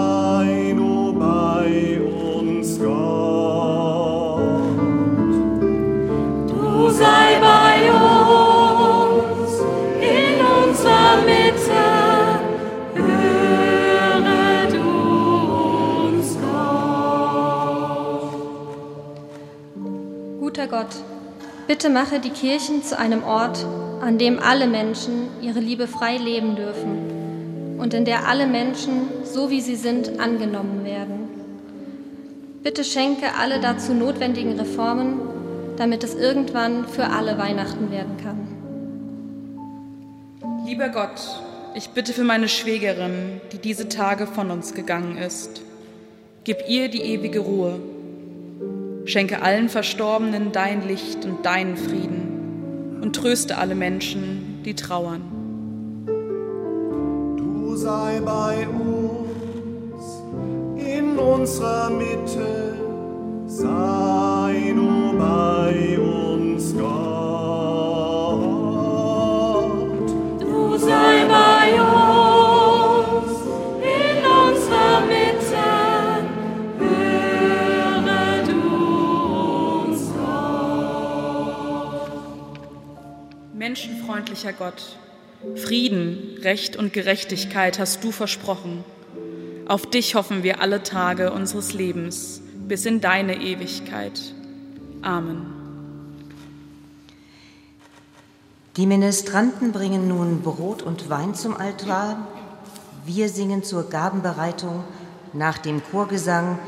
Guter 20.66 20.84
Gott, 20.84 20.96
bitte 21.68 21.90
mache 21.90 22.18
die 22.18 22.30
Kirchen 22.30 22.82
zu 22.82 22.98
einem 22.98 23.22
Ort, 23.22 23.64
an 24.00 24.18
dem 24.18 24.40
alle 24.40 24.66
Menschen 24.66 25.28
ihre 25.40 25.60
Liebe 25.60 25.86
frei 25.86 26.16
leben 26.16 26.56
dürfen 26.56 27.76
und 27.78 27.94
in 27.94 28.04
der 28.04 28.26
alle 28.26 28.48
Menschen, 28.48 29.08
so 29.22 29.48
wie 29.48 29.60
sie 29.60 29.76
sind, 29.76 30.18
angenommen 30.18 30.84
werden. 30.84 31.28
Bitte 32.64 32.82
schenke 32.82 33.34
alle 33.38 33.60
dazu 33.60 33.94
notwendigen 33.94 34.58
Reformen, 34.58 35.20
damit 35.76 36.02
es 36.02 36.14
irgendwann 36.16 36.88
für 36.88 37.04
alle 37.10 37.38
Weihnachten 37.38 37.92
werden 37.92 38.16
kann. 38.22 38.48
Lieber 40.66 40.88
Gott, 40.88 41.20
ich 41.76 41.90
bitte 41.90 42.12
für 42.12 42.24
meine 42.24 42.48
Schwägerin, 42.48 43.40
die 43.52 43.58
diese 43.58 43.88
Tage 43.88 44.26
von 44.26 44.50
uns 44.50 44.74
gegangen 44.74 45.16
ist. 45.16 45.60
Gib 46.42 46.68
ihr 46.68 46.88
die 46.88 47.02
ewige 47.02 47.38
Ruhe. 47.38 47.78
Schenke 49.06 49.40
allen 49.40 49.68
Verstorbenen 49.68 50.50
dein 50.50 50.86
Licht 50.88 51.24
und 51.24 51.46
deinen 51.46 51.76
Frieden 51.76 52.98
und 53.00 53.14
tröste 53.14 53.56
alle 53.56 53.76
Menschen, 53.76 54.62
die 54.64 54.74
trauern. 54.74 55.22
Du 57.36 57.76
sei 57.76 58.20
bei 58.24 58.66
uns 58.66 60.02
in 60.76 61.16
unserer 61.16 61.88
Mitte, 61.90 62.74
sei 63.46 64.74
du 64.74 65.16
bei 65.16 65.98
uns, 66.00 66.74
Gott. 66.76 66.90
Du 70.40 70.76
sei 70.78 71.26
bei 71.28 71.80
uns 71.80 71.85
Menschenfreundlicher 84.36 84.52
Gott, 84.52 84.98
Frieden, 85.56 86.38
Recht 86.42 86.76
und 86.76 86.92
Gerechtigkeit 86.92 87.78
hast 87.78 88.04
du 88.04 88.12
versprochen. 88.12 88.84
Auf 89.66 89.88
dich 89.88 90.14
hoffen 90.14 90.42
wir 90.42 90.60
alle 90.60 90.82
Tage 90.82 91.32
unseres 91.32 91.72
Lebens 91.72 92.42
bis 92.68 92.84
in 92.84 93.00
deine 93.00 93.40
Ewigkeit. 93.40 94.20
Amen. 95.00 95.46
Die 98.76 98.86
Ministranten 98.86 99.72
bringen 99.72 100.06
nun 100.06 100.42
Brot 100.42 100.82
und 100.82 101.08
Wein 101.08 101.34
zum 101.34 101.56
Altar. 101.56 102.26
Wir 103.06 103.30
singen 103.30 103.64
zur 103.64 103.88
Gabenbereitung 103.88 104.84
nach 105.32 105.56
dem 105.56 105.82
Chorgesang 105.82 106.58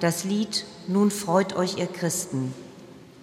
das 0.00 0.24
Lied 0.24 0.64
Nun 0.88 1.12
freut 1.12 1.54
euch 1.54 1.78
ihr 1.78 1.86
Christen. 1.86 2.52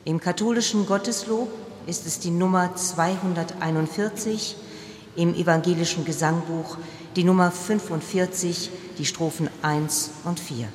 Im 0.06 0.22
katholischen 0.22 0.86
Gotteslob 0.86 1.50
ist 1.88 2.06
es 2.06 2.20
die 2.20 2.32
Nummer 2.32 2.76
241, 2.76 4.56
im 5.16 5.36
evangelischen 5.36 6.06
Gesangbuch 6.06 6.78
die 7.16 7.24
Nummer 7.24 7.52
45, 7.52 8.70
die 8.98 9.06
Strophen 9.06 9.50
1 9.62 10.12
und 10.24 10.40
4. 10.40 10.68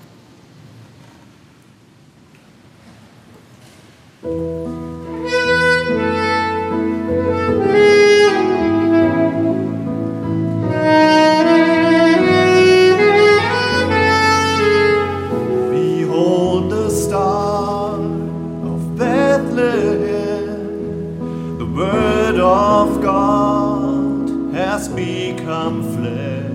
Has 24.77 24.89
become 24.91 25.83
flesh. 25.97 26.53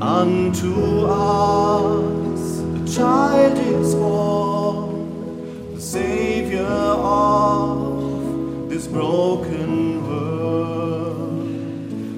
Unto 0.00 1.04
us 1.04 2.40
the 2.76 2.84
child 2.96 3.58
is 3.58 3.94
born, 3.94 5.74
the 5.74 5.80
Savior 5.82 6.64
of 6.64 8.70
this 8.70 8.86
broken 8.86 10.02
world. 10.08 11.50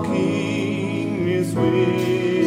King 0.04 1.28
is 1.30 1.56
with 1.56 2.43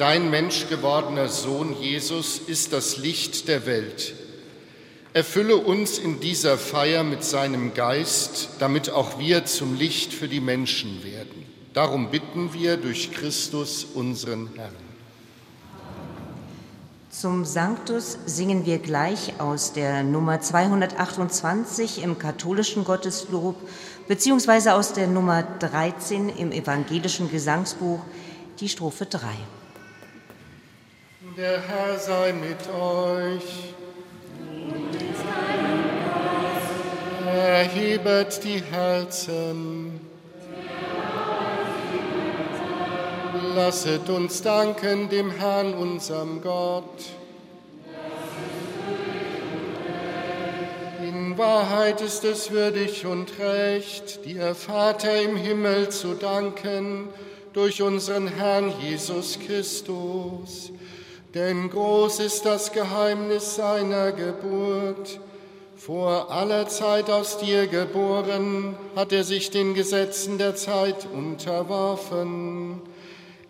dein 0.00 0.30
menschgewordener 0.30 1.28
Sohn 1.28 1.76
Jesus 1.78 2.38
ist 2.38 2.72
das 2.72 2.96
Licht 2.96 3.48
der 3.48 3.66
Welt. 3.66 4.14
Erfülle 5.12 5.58
uns 5.58 5.98
in 5.98 6.20
dieser 6.20 6.56
Feier 6.56 7.04
mit 7.04 7.22
seinem 7.22 7.74
Geist, 7.74 8.48
damit 8.60 8.88
auch 8.88 9.18
wir 9.18 9.44
zum 9.44 9.76
Licht 9.76 10.14
für 10.14 10.26
die 10.26 10.40
Menschen 10.40 11.04
werden. 11.04 11.44
Darum 11.74 12.10
bitten 12.10 12.54
wir 12.54 12.78
durch 12.78 13.12
Christus 13.12 13.84
unseren 13.84 14.48
Herrn. 14.56 14.72
Zum 17.10 17.44
Sanctus 17.44 18.16
singen 18.24 18.64
wir 18.64 18.78
gleich 18.78 19.34
aus 19.38 19.74
der 19.74 20.02
Nummer 20.02 20.40
228 20.40 22.02
im 22.02 22.18
katholischen 22.18 22.84
Gotteslob 22.84 23.56
beziehungsweise 24.08 24.72
aus 24.72 24.94
der 24.94 25.08
Nummer 25.08 25.42
13 25.42 26.30
im 26.30 26.52
evangelischen 26.52 27.30
Gesangsbuch 27.30 28.00
die 28.60 28.68
Strophe 28.70 29.04
3. 29.04 29.28
Der 31.36 31.60
Herr 31.60 31.96
sei 31.96 32.32
mit 32.32 32.68
euch. 32.74 33.74
Erhebet 37.24 38.42
die 38.42 38.60
Herzen. 38.60 40.00
Lasset 43.54 44.08
uns 44.08 44.42
danken 44.42 45.08
dem 45.08 45.30
Herrn, 45.30 45.74
unserem 45.74 46.42
Gott. 46.42 47.04
In 51.00 51.38
Wahrheit 51.38 52.00
ist 52.00 52.24
es 52.24 52.50
würdig 52.50 53.06
und 53.06 53.38
recht, 53.38 54.24
dir 54.24 54.54
Vater 54.56 55.22
im 55.22 55.36
Himmel 55.36 55.90
zu 55.90 56.14
danken 56.14 57.08
durch 57.52 57.82
unseren 57.82 58.26
Herrn 58.26 58.72
Jesus 58.80 59.38
Christus. 59.38 60.72
Denn 61.34 61.70
groß 61.70 62.20
ist 62.20 62.44
das 62.44 62.72
Geheimnis 62.72 63.56
seiner 63.56 64.12
Geburt. 64.12 65.20
Vor 65.76 66.30
aller 66.30 66.68
Zeit 66.68 67.08
aus 67.08 67.38
dir 67.38 67.66
geboren, 67.66 68.76
hat 68.96 69.12
er 69.12 69.24
sich 69.24 69.50
den 69.50 69.74
Gesetzen 69.74 70.38
der 70.38 70.54
Zeit 70.54 71.06
unterworfen 71.12 72.82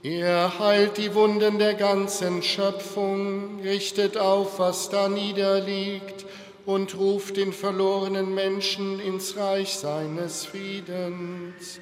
er 0.03 0.59
heilt 0.59 0.97
die 0.97 1.15
Wunden 1.15 1.59
der 1.59 1.75
ganzen 1.75 2.43
Schöpfung, 2.43 3.61
richtet 3.61 4.17
auf, 4.17 4.59
was 4.59 4.89
da 4.89 5.11
niederliegt 5.11 6.25
und 6.65 6.97
ruft 6.97 7.37
den 7.37 7.53
verlorenen 7.53 8.35
Menschen 8.35 8.99
ins 8.99 9.37
Reich 9.37 9.75
seines 9.75 10.47
Friedens. 10.47 11.81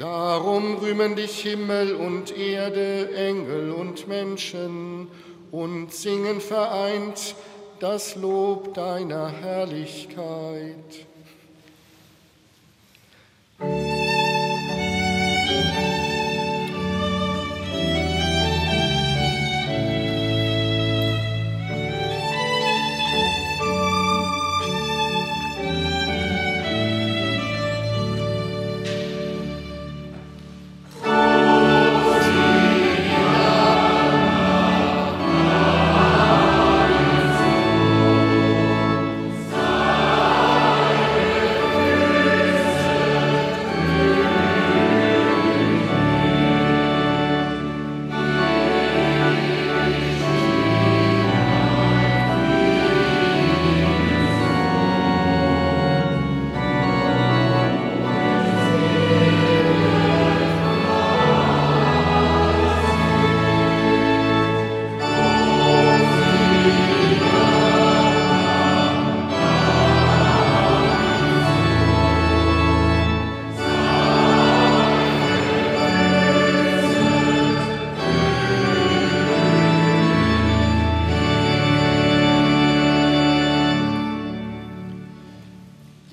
Darum 0.00 0.78
rühmen 0.78 1.14
dich 1.14 1.42
Himmel 1.42 1.94
und 1.94 2.36
Erde, 2.36 3.14
Engel 3.14 3.70
und 3.70 4.08
Menschen 4.08 5.06
und 5.54 5.94
singen 5.94 6.40
vereint 6.40 7.36
das 7.78 8.16
Lob 8.16 8.74
deiner 8.74 9.30
Herrlichkeit. 9.30 11.06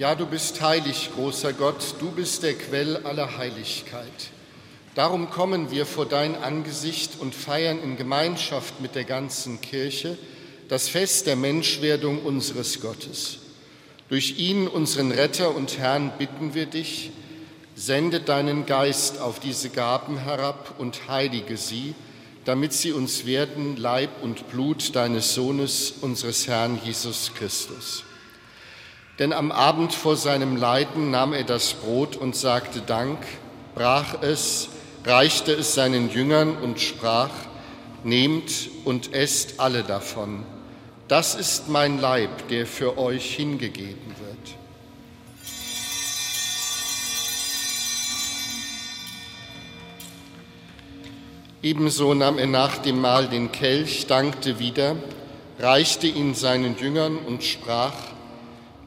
Ja, 0.01 0.15
du 0.15 0.25
bist 0.25 0.59
heilig, 0.61 1.11
großer 1.13 1.53
Gott, 1.53 1.93
du 1.99 2.09
bist 2.09 2.41
der 2.41 2.55
Quell 2.55 2.97
aller 3.03 3.37
Heiligkeit. 3.37 4.31
Darum 4.95 5.29
kommen 5.29 5.69
wir 5.69 5.85
vor 5.85 6.07
dein 6.07 6.35
Angesicht 6.35 7.19
und 7.19 7.35
feiern 7.35 7.79
in 7.83 7.97
Gemeinschaft 7.97 8.81
mit 8.81 8.95
der 8.95 9.03
ganzen 9.03 9.61
Kirche 9.61 10.17
das 10.69 10.89
Fest 10.89 11.27
der 11.27 11.35
Menschwerdung 11.35 12.23
unseres 12.23 12.81
Gottes. 12.81 13.41
Durch 14.09 14.39
ihn, 14.39 14.67
unseren 14.67 15.11
Retter 15.11 15.55
und 15.55 15.77
Herrn, 15.77 16.11
bitten 16.17 16.55
wir 16.55 16.65
dich, 16.65 17.11
sende 17.75 18.21
deinen 18.21 18.65
Geist 18.65 19.21
auf 19.21 19.39
diese 19.39 19.69
Gaben 19.69 20.17
herab 20.17 20.79
und 20.79 21.09
heilige 21.09 21.57
sie, 21.57 21.93
damit 22.45 22.73
sie 22.73 22.91
uns 22.91 23.27
werden 23.27 23.77
Leib 23.77 24.09
und 24.23 24.49
Blut 24.49 24.95
deines 24.95 25.35
Sohnes, 25.35 25.93
unseres 26.01 26.47
Herrn 26.47 26.81
Jesus 26.83 27.33
Christus. 27.35 28.03
Denn 29.21 29.33
am 29.33 29.51
Abend 29.51 29.93
vor 29.93 30.15
seinem 30.15 30.55
Leiden 30.57 31.11
nahm 31.11 31.33
er 31.33 31.43
das 31.43 31.75
Brot 31.75 32.15
und 32.15 32.35
sagte 32.35 32.81
Dank, 32.81 33.19
brach 33.75 34.15
es, 34.23 34.69
reichte 35.05 35.51
es 35.51 35.75
seinen 35.75 36.09
Jüngern 36.09 36.57
und 36.57 36.79
sprach, 36.79 37.29
Nehmt 38.03 38.51
und 38.83 39.13
esst 39.13 39.59
alle 39.59 39.83
davon. 39.83 40.43
Das 41.07 41.35
ist 41.35 41.69
mein 41.69 42.01
Leib, 42.01 42.47
der 42.47 42.65
für 42.65 42.97
euch 42.97 43.35
hingegeben 43.35 44.15
wird. 44.17 44.57
Ebenso 51.61 52.15
nahm 52.15 52.39
er 52.39 52.47
nach 52.47 52.79
dem 52.79 52.99
Mahl 52.99 53.27
den 53.27 53.51
Kelch, 53.51 54.07
dankte 54.07 54.57
wieder, 54.57 54.95
reichte 55.59 56.07
ihn 56.07 56.33
seinen 56.33 56.75
Jüngern 56.79 57.17
und 57.17 57.43
sprach, 57.43 57.93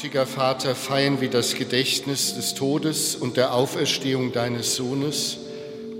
Gütiger 0.00 0.24
Vater, 0.24 0.74
feiern 0.74 1.20
wir 1.20 1.28
das 1.28 1.56
Gedächtnis 1.56 2.34
des 2.34 2.54
Todes 2.54 3.16
und 3.16 3.36
der 3.36 3.52
Auferstehung 3.52 4.32
deines 4.32 4.74
Sohnes 4.74 5.36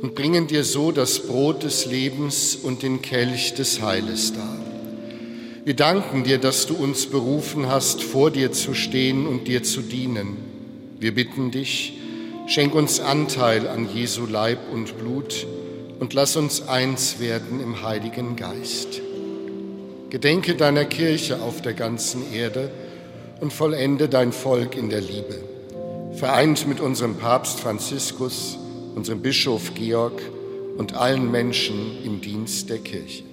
und 0.00 0.14
bringen 0.14 0.46
dir 0.46 0.64
so 0.64 0.90
das 0.90 1.26
Brot 1.26 1.64
des 1.64 1.84
Lebens 1.84 2.56
und 2.56 2.82
den 2.82 3.02
Kelch 3.02 3.52
des 3.52 3.82
Heiles 3.82 4.32
dar. 4.32 4.56
Wir 5.66 5.74
danken 5.76 6.24
dir, 6.24 6.38
dass 6.38 6.66
du 6.66 6.76
uns 6.76 7.08
berufen 7.08 7.68
hast, 7.68 8.02
vor 8.02 8.30
dir 8.30 8.52
zu 8.52 8.72
stehen 8.72 9.26
und 9.26 9.48
dir 9.48 9.62
zu 9.64 9.82
dienen. 9.82 10.38
Wir 10.98 11.14
bitten 11.14 11.50
dich, 11.50 11.92
schenk 12.46 12.74
uns 12.74 13.00
Anteil 13.00 13.68
an 13.68 13.86
Jesu 13.94 14.24
Leib 14.24 14.60
und 14.72 14.96
Blut 14.98 15.46
und 15.98 16.14
lass 16.14 16.36
uns 16.36 16.66
eins 16.66 17.20
werden 17.20 17.60
im 17.60 17.82
Heiligen 17.82 18.36
Geist. 18.36 19.02
Gedenke 20.08 20.54
deiner 20.54 20.86
Kirche 20.86 21.42
auf 21.42 21.60
der 21.60 21.74
ganzen 21.74 22.32
Erde 22.32 22.70
und 23.40 23.52
vollende 23.52 24.08
dein 24.08 24.32
Volk 24.32 24.76
in 24.76 24.90
der 24.90 25.00
Liebe. 25.00 25.42
Vereint 26.12 26.66
mit 26.66 26.80
unserem 26.80 27.16
Papst 27.16 27.60
Franziskus, 27.60 28.58
unserem 28.94 29.22
Bischof 29.22 29.74
Georg 29.74 30.20
und 30.76 30.94
allen 30.94 31.30
Menschen 31.30 32.04
im 32.04 32.20
Dienst 32.20 32.68
der 32.68 32.78
Kirche. 32.78 33.24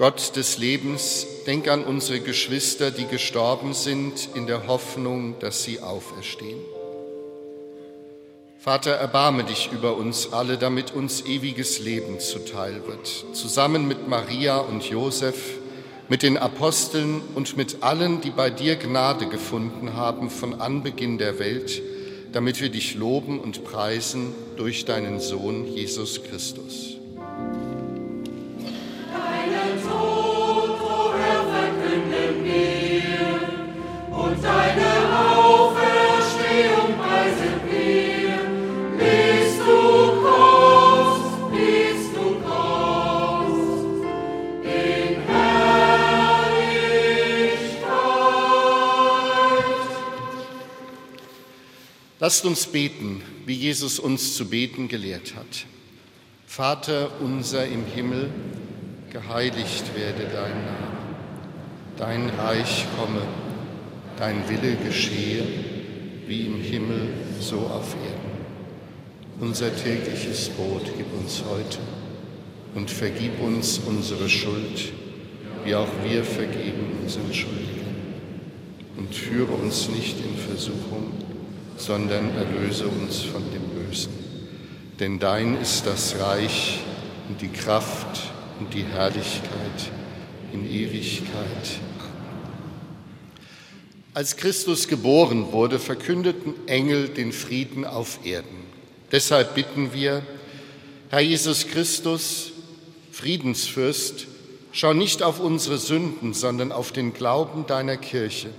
Gott 0.00 0.34
des 0.34 0.56
Lebens, 0.56 1.26
denk 1.46 1.68
an 1.68 1.84
unsere 1.84 2.20
Geschwister, 2.20 2.90
die 2.90 3.06
gestorben 3.06 3.74
sind, 3.74 4.30
in 4.34 4.46
der 4.46 4.66
Hoffnung, 4.66 5.34
dass 5.40 5.62
sie 5.62 5.80
auferstehen. 5.80 6.58
Vater, 8.58 8.92
erbarme 8.92 9.44
dich 9.44 9.68
über 9.70 9.98
uns 9.98 10.32
alle, 10.32 10.56
damit 10.56 10.94
uns 10.94 11.26
ewiges 11.26 11.80
Leben 11.80 12.18
zuteil 12.18 12.80
wird, 12.86 13.26
zusammen 13.34 13.86
mit 13.86 14.08
Maria 14.08 14.56
und 14.56 14.84
Josef, 14.84 15.36
mit 16.08 16.22
den 16.22 16.38
Aposteln 16.38 17.20
und 17.34 17.58
mit 17.58 17.82
allen, 17.82 18.22
die 18.22 18.30
bei 18.30 18.48
dir 18.48 18.76
Gnade 18.76 19.26
gefunden 19.26 19.96
haben 19.96 20.30
von 20.30 20.62
Anbeginn 20.62 21.18
der 21.18 21.38
Welt, 21.38 21.82
damit 22.32 22.62
wir 22.62 22.70
dich 22.70 22.94
loben 22.94 23.38
und 23.38 23.64
preisen 23.64 24.34
durch 24.56 24.86
deinen 24.86 25.20
Sohn 25.20 25.66
Jesus 25.66 26.22
Christus. 26.22 26.99
Lasst 52.22 52.44
uns 52.44 52.66
beten, 52.66 53.22
wie 53.46 53.54
Jesus 53.54 53.98
uns 53.98 54.34
zu 54.36 54.44
beten 54.44 54.88
gelehrt 54.88 55.34
hat. 55.36 55.64
Vater 56.46 57.08
unser 57.22 57.64
im 57.64 57.86
Himmel, 57.86 58.28
geheiligt 59.10 59.84
werde 59.96 60.24
dein 60.24 60.64
Name. 60.66 60.90
Dein 61.96 62.28
Reich 62.28 62.84
komme, 62.98 63.22
dein 64.18 64.46
Wille 64.50 64.76
geschehe, 64.76 65.44
wie 66.26 66.42
im 66.42 66.60
Himmel, 66.60 67.08
so 67.40 67.60
auf 67.60 67.94
Erden. 67.94 68.30
Unser 69.40 69.74
tägliches 69.74 70.50
Brot 70.50 70.92
gib 70.98 71.06
uns 71.18 71.42
heute 71.48 71.78
und 72.74 72.90
vergib 72.90 73.40
uns 73.40 73.78
unsere 73.78 74.28
Schuld, 74.28 74.92
wie 75.64 75.74
auch 75.74 75.88
wir 76.04 76.22
vergeben 76.24 76.98
unseren 77.02 77.32
Schuldigen. 77.32 77.96
Und 78.98 79.14
führe 79.14 79.52
uns 79.52 79.88
nicht 79.88 80.18
in 80.18 80.36
Versuchung, 80.36 81.29
sondern 81.80 82.36
erlöse 82.36 82.86
uns 82.86 83.22
von 83.22 83.42
dem 83.52 83.62
Bösen. 83.62 84.12
Denn 84.98 85.18
dein 85.18 85.60
ist 85.60 85.86
das 85.86 86.18
Reich 86.20 86.80
und 87.28 87.40
die 87.40 87.48
Kraft 87.48 88.20
und 88.58 88.74
die 88.74 88.84
Herrlichkeit 88.84 89.90
in 90.52 90.70
Ewigkeit. 90.70 91.80
Als 94.12 94.36
Christus 94.36 94.88
geboren 94.88 95.52
wurde, 95.52 95.78
verkündeten 95.78 96.54
Engel 96.66 97.08
den 97.08 97.32
Frieden 97.32 97.86
auf 97.86 98.20
Erden. 98.24 98.64
Deshalb 99.10 99.54
bitten 99.54 99.94
wir, 99.94 100.22
Herr 101.08 101.20
Jesus 101.20 101.66
Christus, 101.66 102.52
Friedensfürst, 103.10 104.26
schau 104.72 104.92
nicht 104.92 105.22
auf 105.22 105.40
unsere 105.40 105.78
Sünden, 105.78 106.34
sondern 106.34 106.72
auf 106.72 106.92
den 106.92 107.14
Glauben 107.14 107.66
deiner 107.66 107.96
Kirche 107.96 108.50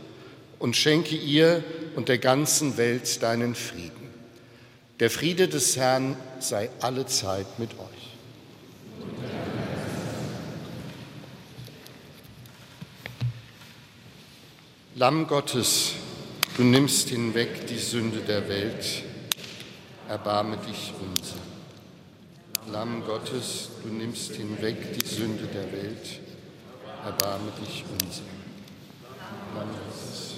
und 0.61 0.75
schenke 0.77 1.15
ihr 1.15 1.63
und 1.95 2.07
der 2.07 2.19
ganzen 2.19 2.77
Welt 2.77 3.23
deinen 3.23 3.55
Frieden. 3.55 4.09
Der 4.99 5.09
Friede 5.09 5.47
des 5.47 5.75
Herrn 5.75 6.15
sei 6.39 6.69
alle 6.81 7.07
Zeit 7.07 7.47
mit 7.57 7.71
euch. 7.71 8.01
Lamm 14.95 15.25
Gottes, 15.25 15.93
du 16.57 16.63
nimmst 16.63 17.09
hinweg 17.09 17.65
die 17.65 17.79
Sünde 17.79 18.19
der 18.19 18.47
Welt, 18.47 19.01
erbarme 20.07 20.57
dich 20.57 20.93
unser. 21.01 22.71
Lamm 22.71 23.03
Gottes, 23.03 23.69
du 23.81 23.89
nimmst 23.89 24.35
hinweg 24.35 24.93
die 24.93 25.07
Sünde 25.07 25.47
der 25.47 25.71
Welt, 25.71 26.19
erbarme 27.03 27.51
dich 27.59 27.83
unser. 27.99 28.21
Lamm 29.55 29.69
Gottes. 29.69 30.30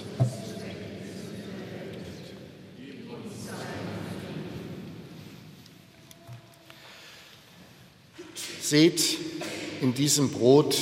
Seht 8.64 9.18
in 9.82 9.92
diesem 9.92 10.30
Brot 10.30 10.74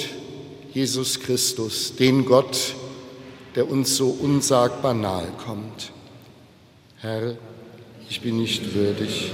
Jesus 0.73 1.19
Christus, 1.19 1.97
den 1.97 2.25
Gott, 2.25 2.77
der 3.57 3.69
uns 3.69 3.97
so 3.97 4.07
unsagbar 4.07 4.95
nahe 4.95 5.27
kommt. 5.45 5.91
Herr, 6.99 7.35
ich 8.09 8.21
bin 8.21 8.37
nicht 8.37 8.73
würdig, 8.73 9.33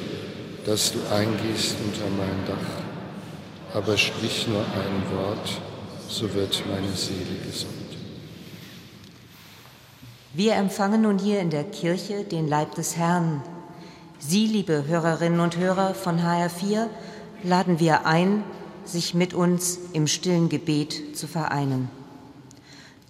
dass 0.65 0.93
du 0.93 0.99
eingehst 1.15 1.77
unter 1.85 2.09
mein 2.17 2.47
Dach, 2.47 3.77
aber 3.77 3.99
sprich 3.99 4.49
nur 4.49 4.61
ein 4.61 5.15
Wort, 5.15 5.61
so 6.09 6.33
wird 6.33 6.63
meine 6.71 6.97
Seele 6.97 7.37
gesund. 7.47 7.75
Wir 10.33 10.55
empfangen 10.55 11.03
nun 11.03 11.19
hier 11.19 11.41
in 11.41 11.51
der 11.51 11.65
Kirche 11.65 12.25
den 12.25 12.49
Leib 12.49 12.77
des 12.77 12.97
Herrn. 12.97 13.43
Sie, 14.19 14.47
liebe 14.47 14.87
Hörerinnen 14.87 15.41
und 15.41 15.59
Hörer 15.59 15.93
von 15.93 16.19
HR4, 16.19 16.87
laden 17.43 17.81
wir 17.81 18.07
ein, 18.07 18.43
sich 18.85 19.15
mit 19.15 19.35
uns 19.35 19.79
im 19.93 20.07
stillen 20.07 20.49
Gebet 20.49 21.17
zu 21.17 21.27
vereinen. 21.27 21.91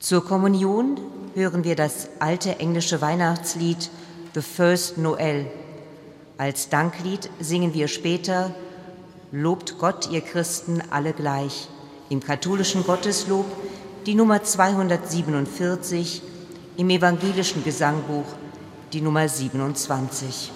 Zur 0.00 0.24
Kommunion 0.24 0.98
hören 1.34 1.64
wir 1.64 1.76
das 1.76 2.08
alte 2.18 2.58
englische 2.58 3.00
Weihnachtslied 3.00 3.90
The 4.34 4.42
First 4.42 4.98
Noel. 4.98 5.46
Als 6.36 6.68
Danklied 6.68 7.30
singen 7.40 7.74
wir 7.74 7.88
später 7.88 8.54
Lobt 9.30 9.78
Gott, 9.78 10.10
ihr 10.10 10.22
Christen, 10.22 10.82
alle 10.90 11.12
gleich. 11.12 11.68
Im 12.08 12.20
katholischen 12.20 12.84
Gotteslob 12.84 13.44
die 14.06 14.14
Nummer 14.14 14.42
247, 14.42 16.22
im 16.78 16.88
evangelischen 16.88 17.62
Gesangbuch 17.62 18.24
die 18.92 19.02
Nummer 19.02 19.28
27. 19.28 20.50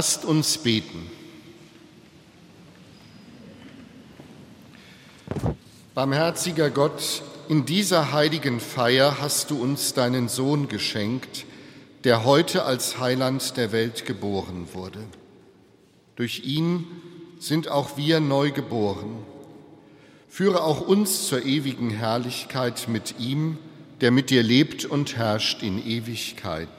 Lasst 0.00 0.24
uns 0.24 0.56
beten. 0.56 1.10
Barmherziger 5.94 6.70
Gott, 6.70 7.22
in 7.50 7.66
dieser 7.66 8.10
heiligen 8.10 8.60
Feier 8.60 9.20
hast 9.20 9.50
du 9.50 9.60
uns 9.60 9.92
deinen 9.92 10.30
Sohn 10.30 10.68
geschenkt, 10.68 11.44
der 12.04 12.24
heute 12.24 12.64
als 12.64 12.98
Heiland 12.98 13.58
der 13.58 13.72
Welt 13.72 14.06
geboren 14.06 14.68
wurde. 14.72 15.00
Durch 16.16 16.44
ihn 16.46 16.86
sind 17.38 17.68
auch 17.68 17.98
wir 17.98 18.20
neu 18.20 18.52
geboren. 18.52 19.18
Führe 20.30 20.62
auch 20.62 20.80
uns 20.80 21.26
zur 21.26 21.44
ewigen 21.44 21.90
Herrlichkeit 21.90 22.88
mit 22.88 23.16
ihm, 23.18 23.58
der 24.00 24.12
mit 24.12 24.30
dir 24.30 24.42
lebt 24.42 24.86
und 24.86 25.18
herrscht 25.18 25.62
in 25.62 25.86
Ewigkeit. 25.86 26.70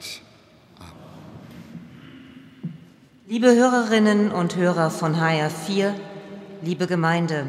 Liebe 3.32 3.54
Hörerinnen 3.56 4.30
und 4.30 4.56
Hörer 4.56 4.90
von 4.90 5.16
HR4, 5.16 5.94
liebe 6.60 6.86
Gemeinde, 6.86 7.46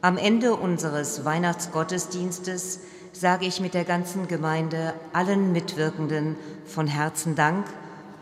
am 0.00 0.18
Ende 0.18 0.56
unseres 0.56 1.24
Weihnachtsgottesdienstes 1.24 2.80
sage 3.12 3.46
ich 3.46 3.60
mit 3.60 3.74
der 3.74 3.84
ganzen 3.84 4.26
Gemeinde 4.26 4.92
allen 5.12 5.52
Mitwirkenden 5.52 6.34
von 6.66 6.88
Herzen 6.88 7.36
Dank 7.36 7.66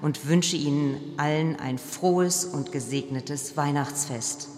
und 0.03 0.29
wünsche 0.29 0.57
Ihnen 0.57 1.01
allen 1.17 1.59
ein 1.59 1.79
frohes 1.79 2.45
und 2.45 2.71
gesegnetes 2.71 3.57
Weihnachtsfest. 3.57 4.49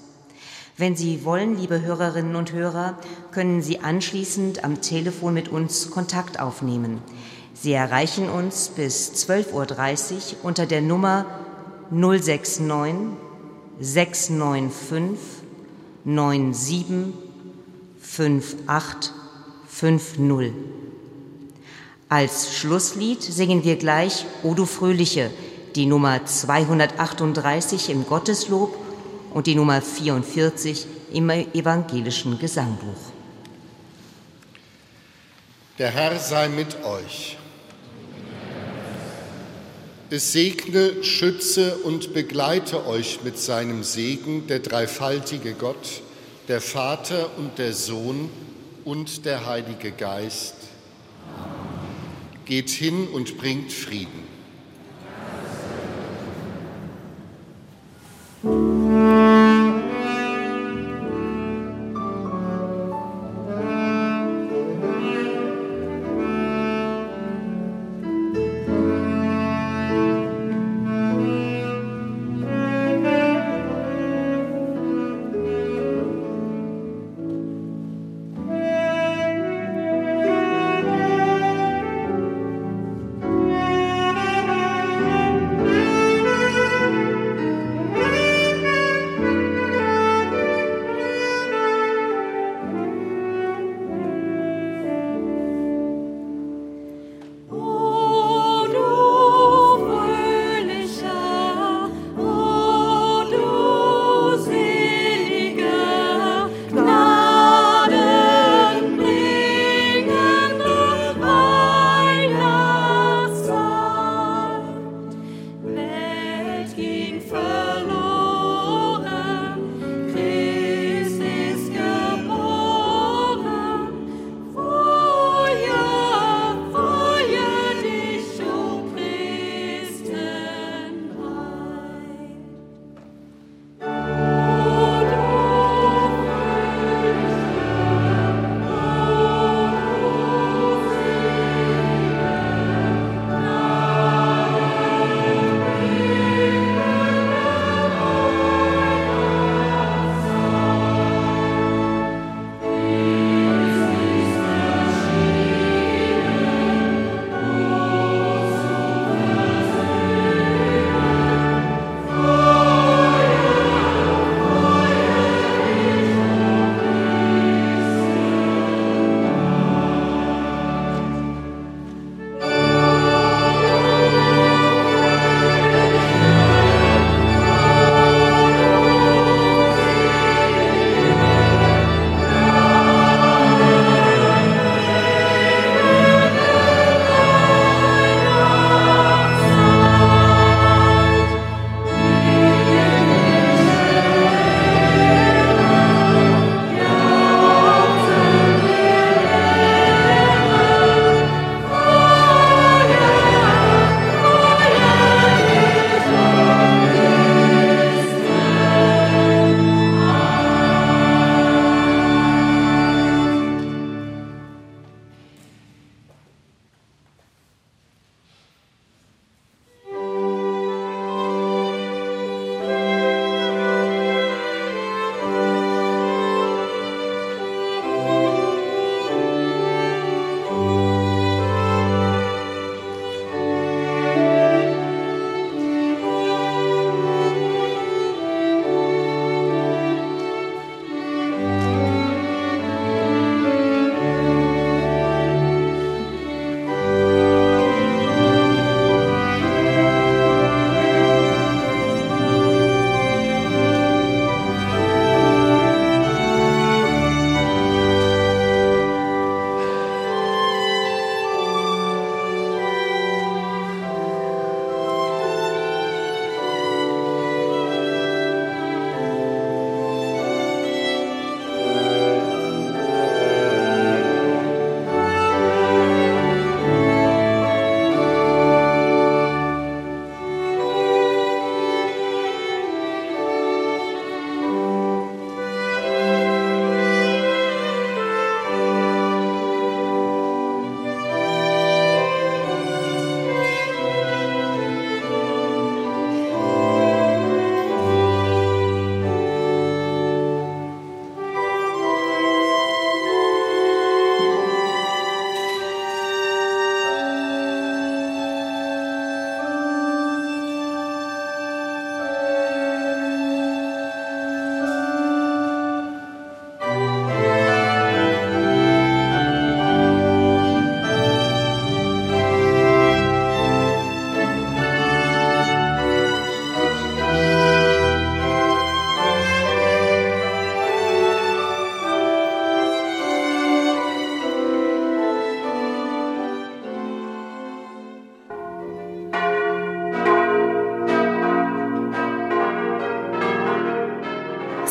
Wenn 0.76 0.96
Sie 0.96 1.24
wollen, 1.24 1.56
liebe 1.56 1.80
Hörerinnen 1.80 2.34
und 2.34 2.50
Hörer, 2.50 2.98
können 3.30 3.62
Sie 3.62 3.78
anschließend 3.78 4.64
am 4.64 4.80
Telefon 4.80 5.32
mit 5.32 5.48
uns 5.48 5.92
Kontakt 5.92 6.40
aufnehmen. 6.40 7.00
Sie 7.52 7.72
erreichen 7.72 8.28
uns 8.28 8.70
bis 8.70 9.12
12.30 9.12 9.52
Uhr 9.52 10.20
unter 10.42 10.66
der 10.66 10.82
Nummer 10.82 11.26
069 11.90 13.16
695 13.80 15.18
97 16.04 17.12
5850. 18.00 20.52
Als 22.08 22.56
Schlusslied 22.56 23.22
singen 23.22 23.64
wir 23.64 23.76
gleich 23.76 24.24
O 24.42 24.54
du 24.54 24.64
Fröhliche, 24.66 25.30
die 25.74 25.86
Nummer 25.86 26.24
238 26.24 27.90
im 27.90 28.06
Gotteslob 28.06 28.76
und 29.32 29.46
die 29.46 29.54
Nummer 29.54 29.82
44 29.82 30.86
im 31.12 31.30
evangelischen 31.30 32.38
Gesangbuch. 32.38 33.12
Der 35.78 35.90
Herr 35.90 36.18
sei 36.20 36.48
mit 36.48 36.82
euch. 36.84 37.36
Es 40.14 40.30
segne, 40.30 41.02
schütze 41.02 41.74
und 41.78 42.14
begleite 42.14 42.86
euch 42.86 43.24
mit 43.24 43.36
seinem 43.36 43.82
Segen 43.82 44.46
der 44.46 44.60
dreifaltige 44.60 45.54
Gott, 45.54 46.02
der 46.46 46.60
Vater 46.60 47.36
und 47.36 47.58
der 47.58 47.72
Sohn 47.72 48.30
und 48.84 49.24
der 49.24 49.44
Heilige 49.44 49.90
Geist. 49.90 50.54
Geht 52.44 52.70
hin 52.70 53.08
und 53.08 53.38
bringt 53.38 53.72
Frieden. 53.72 54.22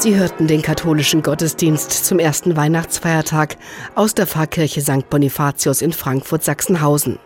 Sie 0.04 0.18
hörten 0.18 0.48
den 0.48 0.62
katholischen 0.62 1.24
Gottesdienst 1.24 1.90
zum 1.90 2.20
ersten 2.20 2.58
Weihnachtsfeiertag 2.58 3.56
aus 3.96 4.14
der 4.14 4.28
Pfarrkirche 4.28 4.82
St. 4.82 5.10
Bonifatius 5.10 5.82
in 5.82 5.94
Frankfurt-Sachsenhausen. 5.94 7.20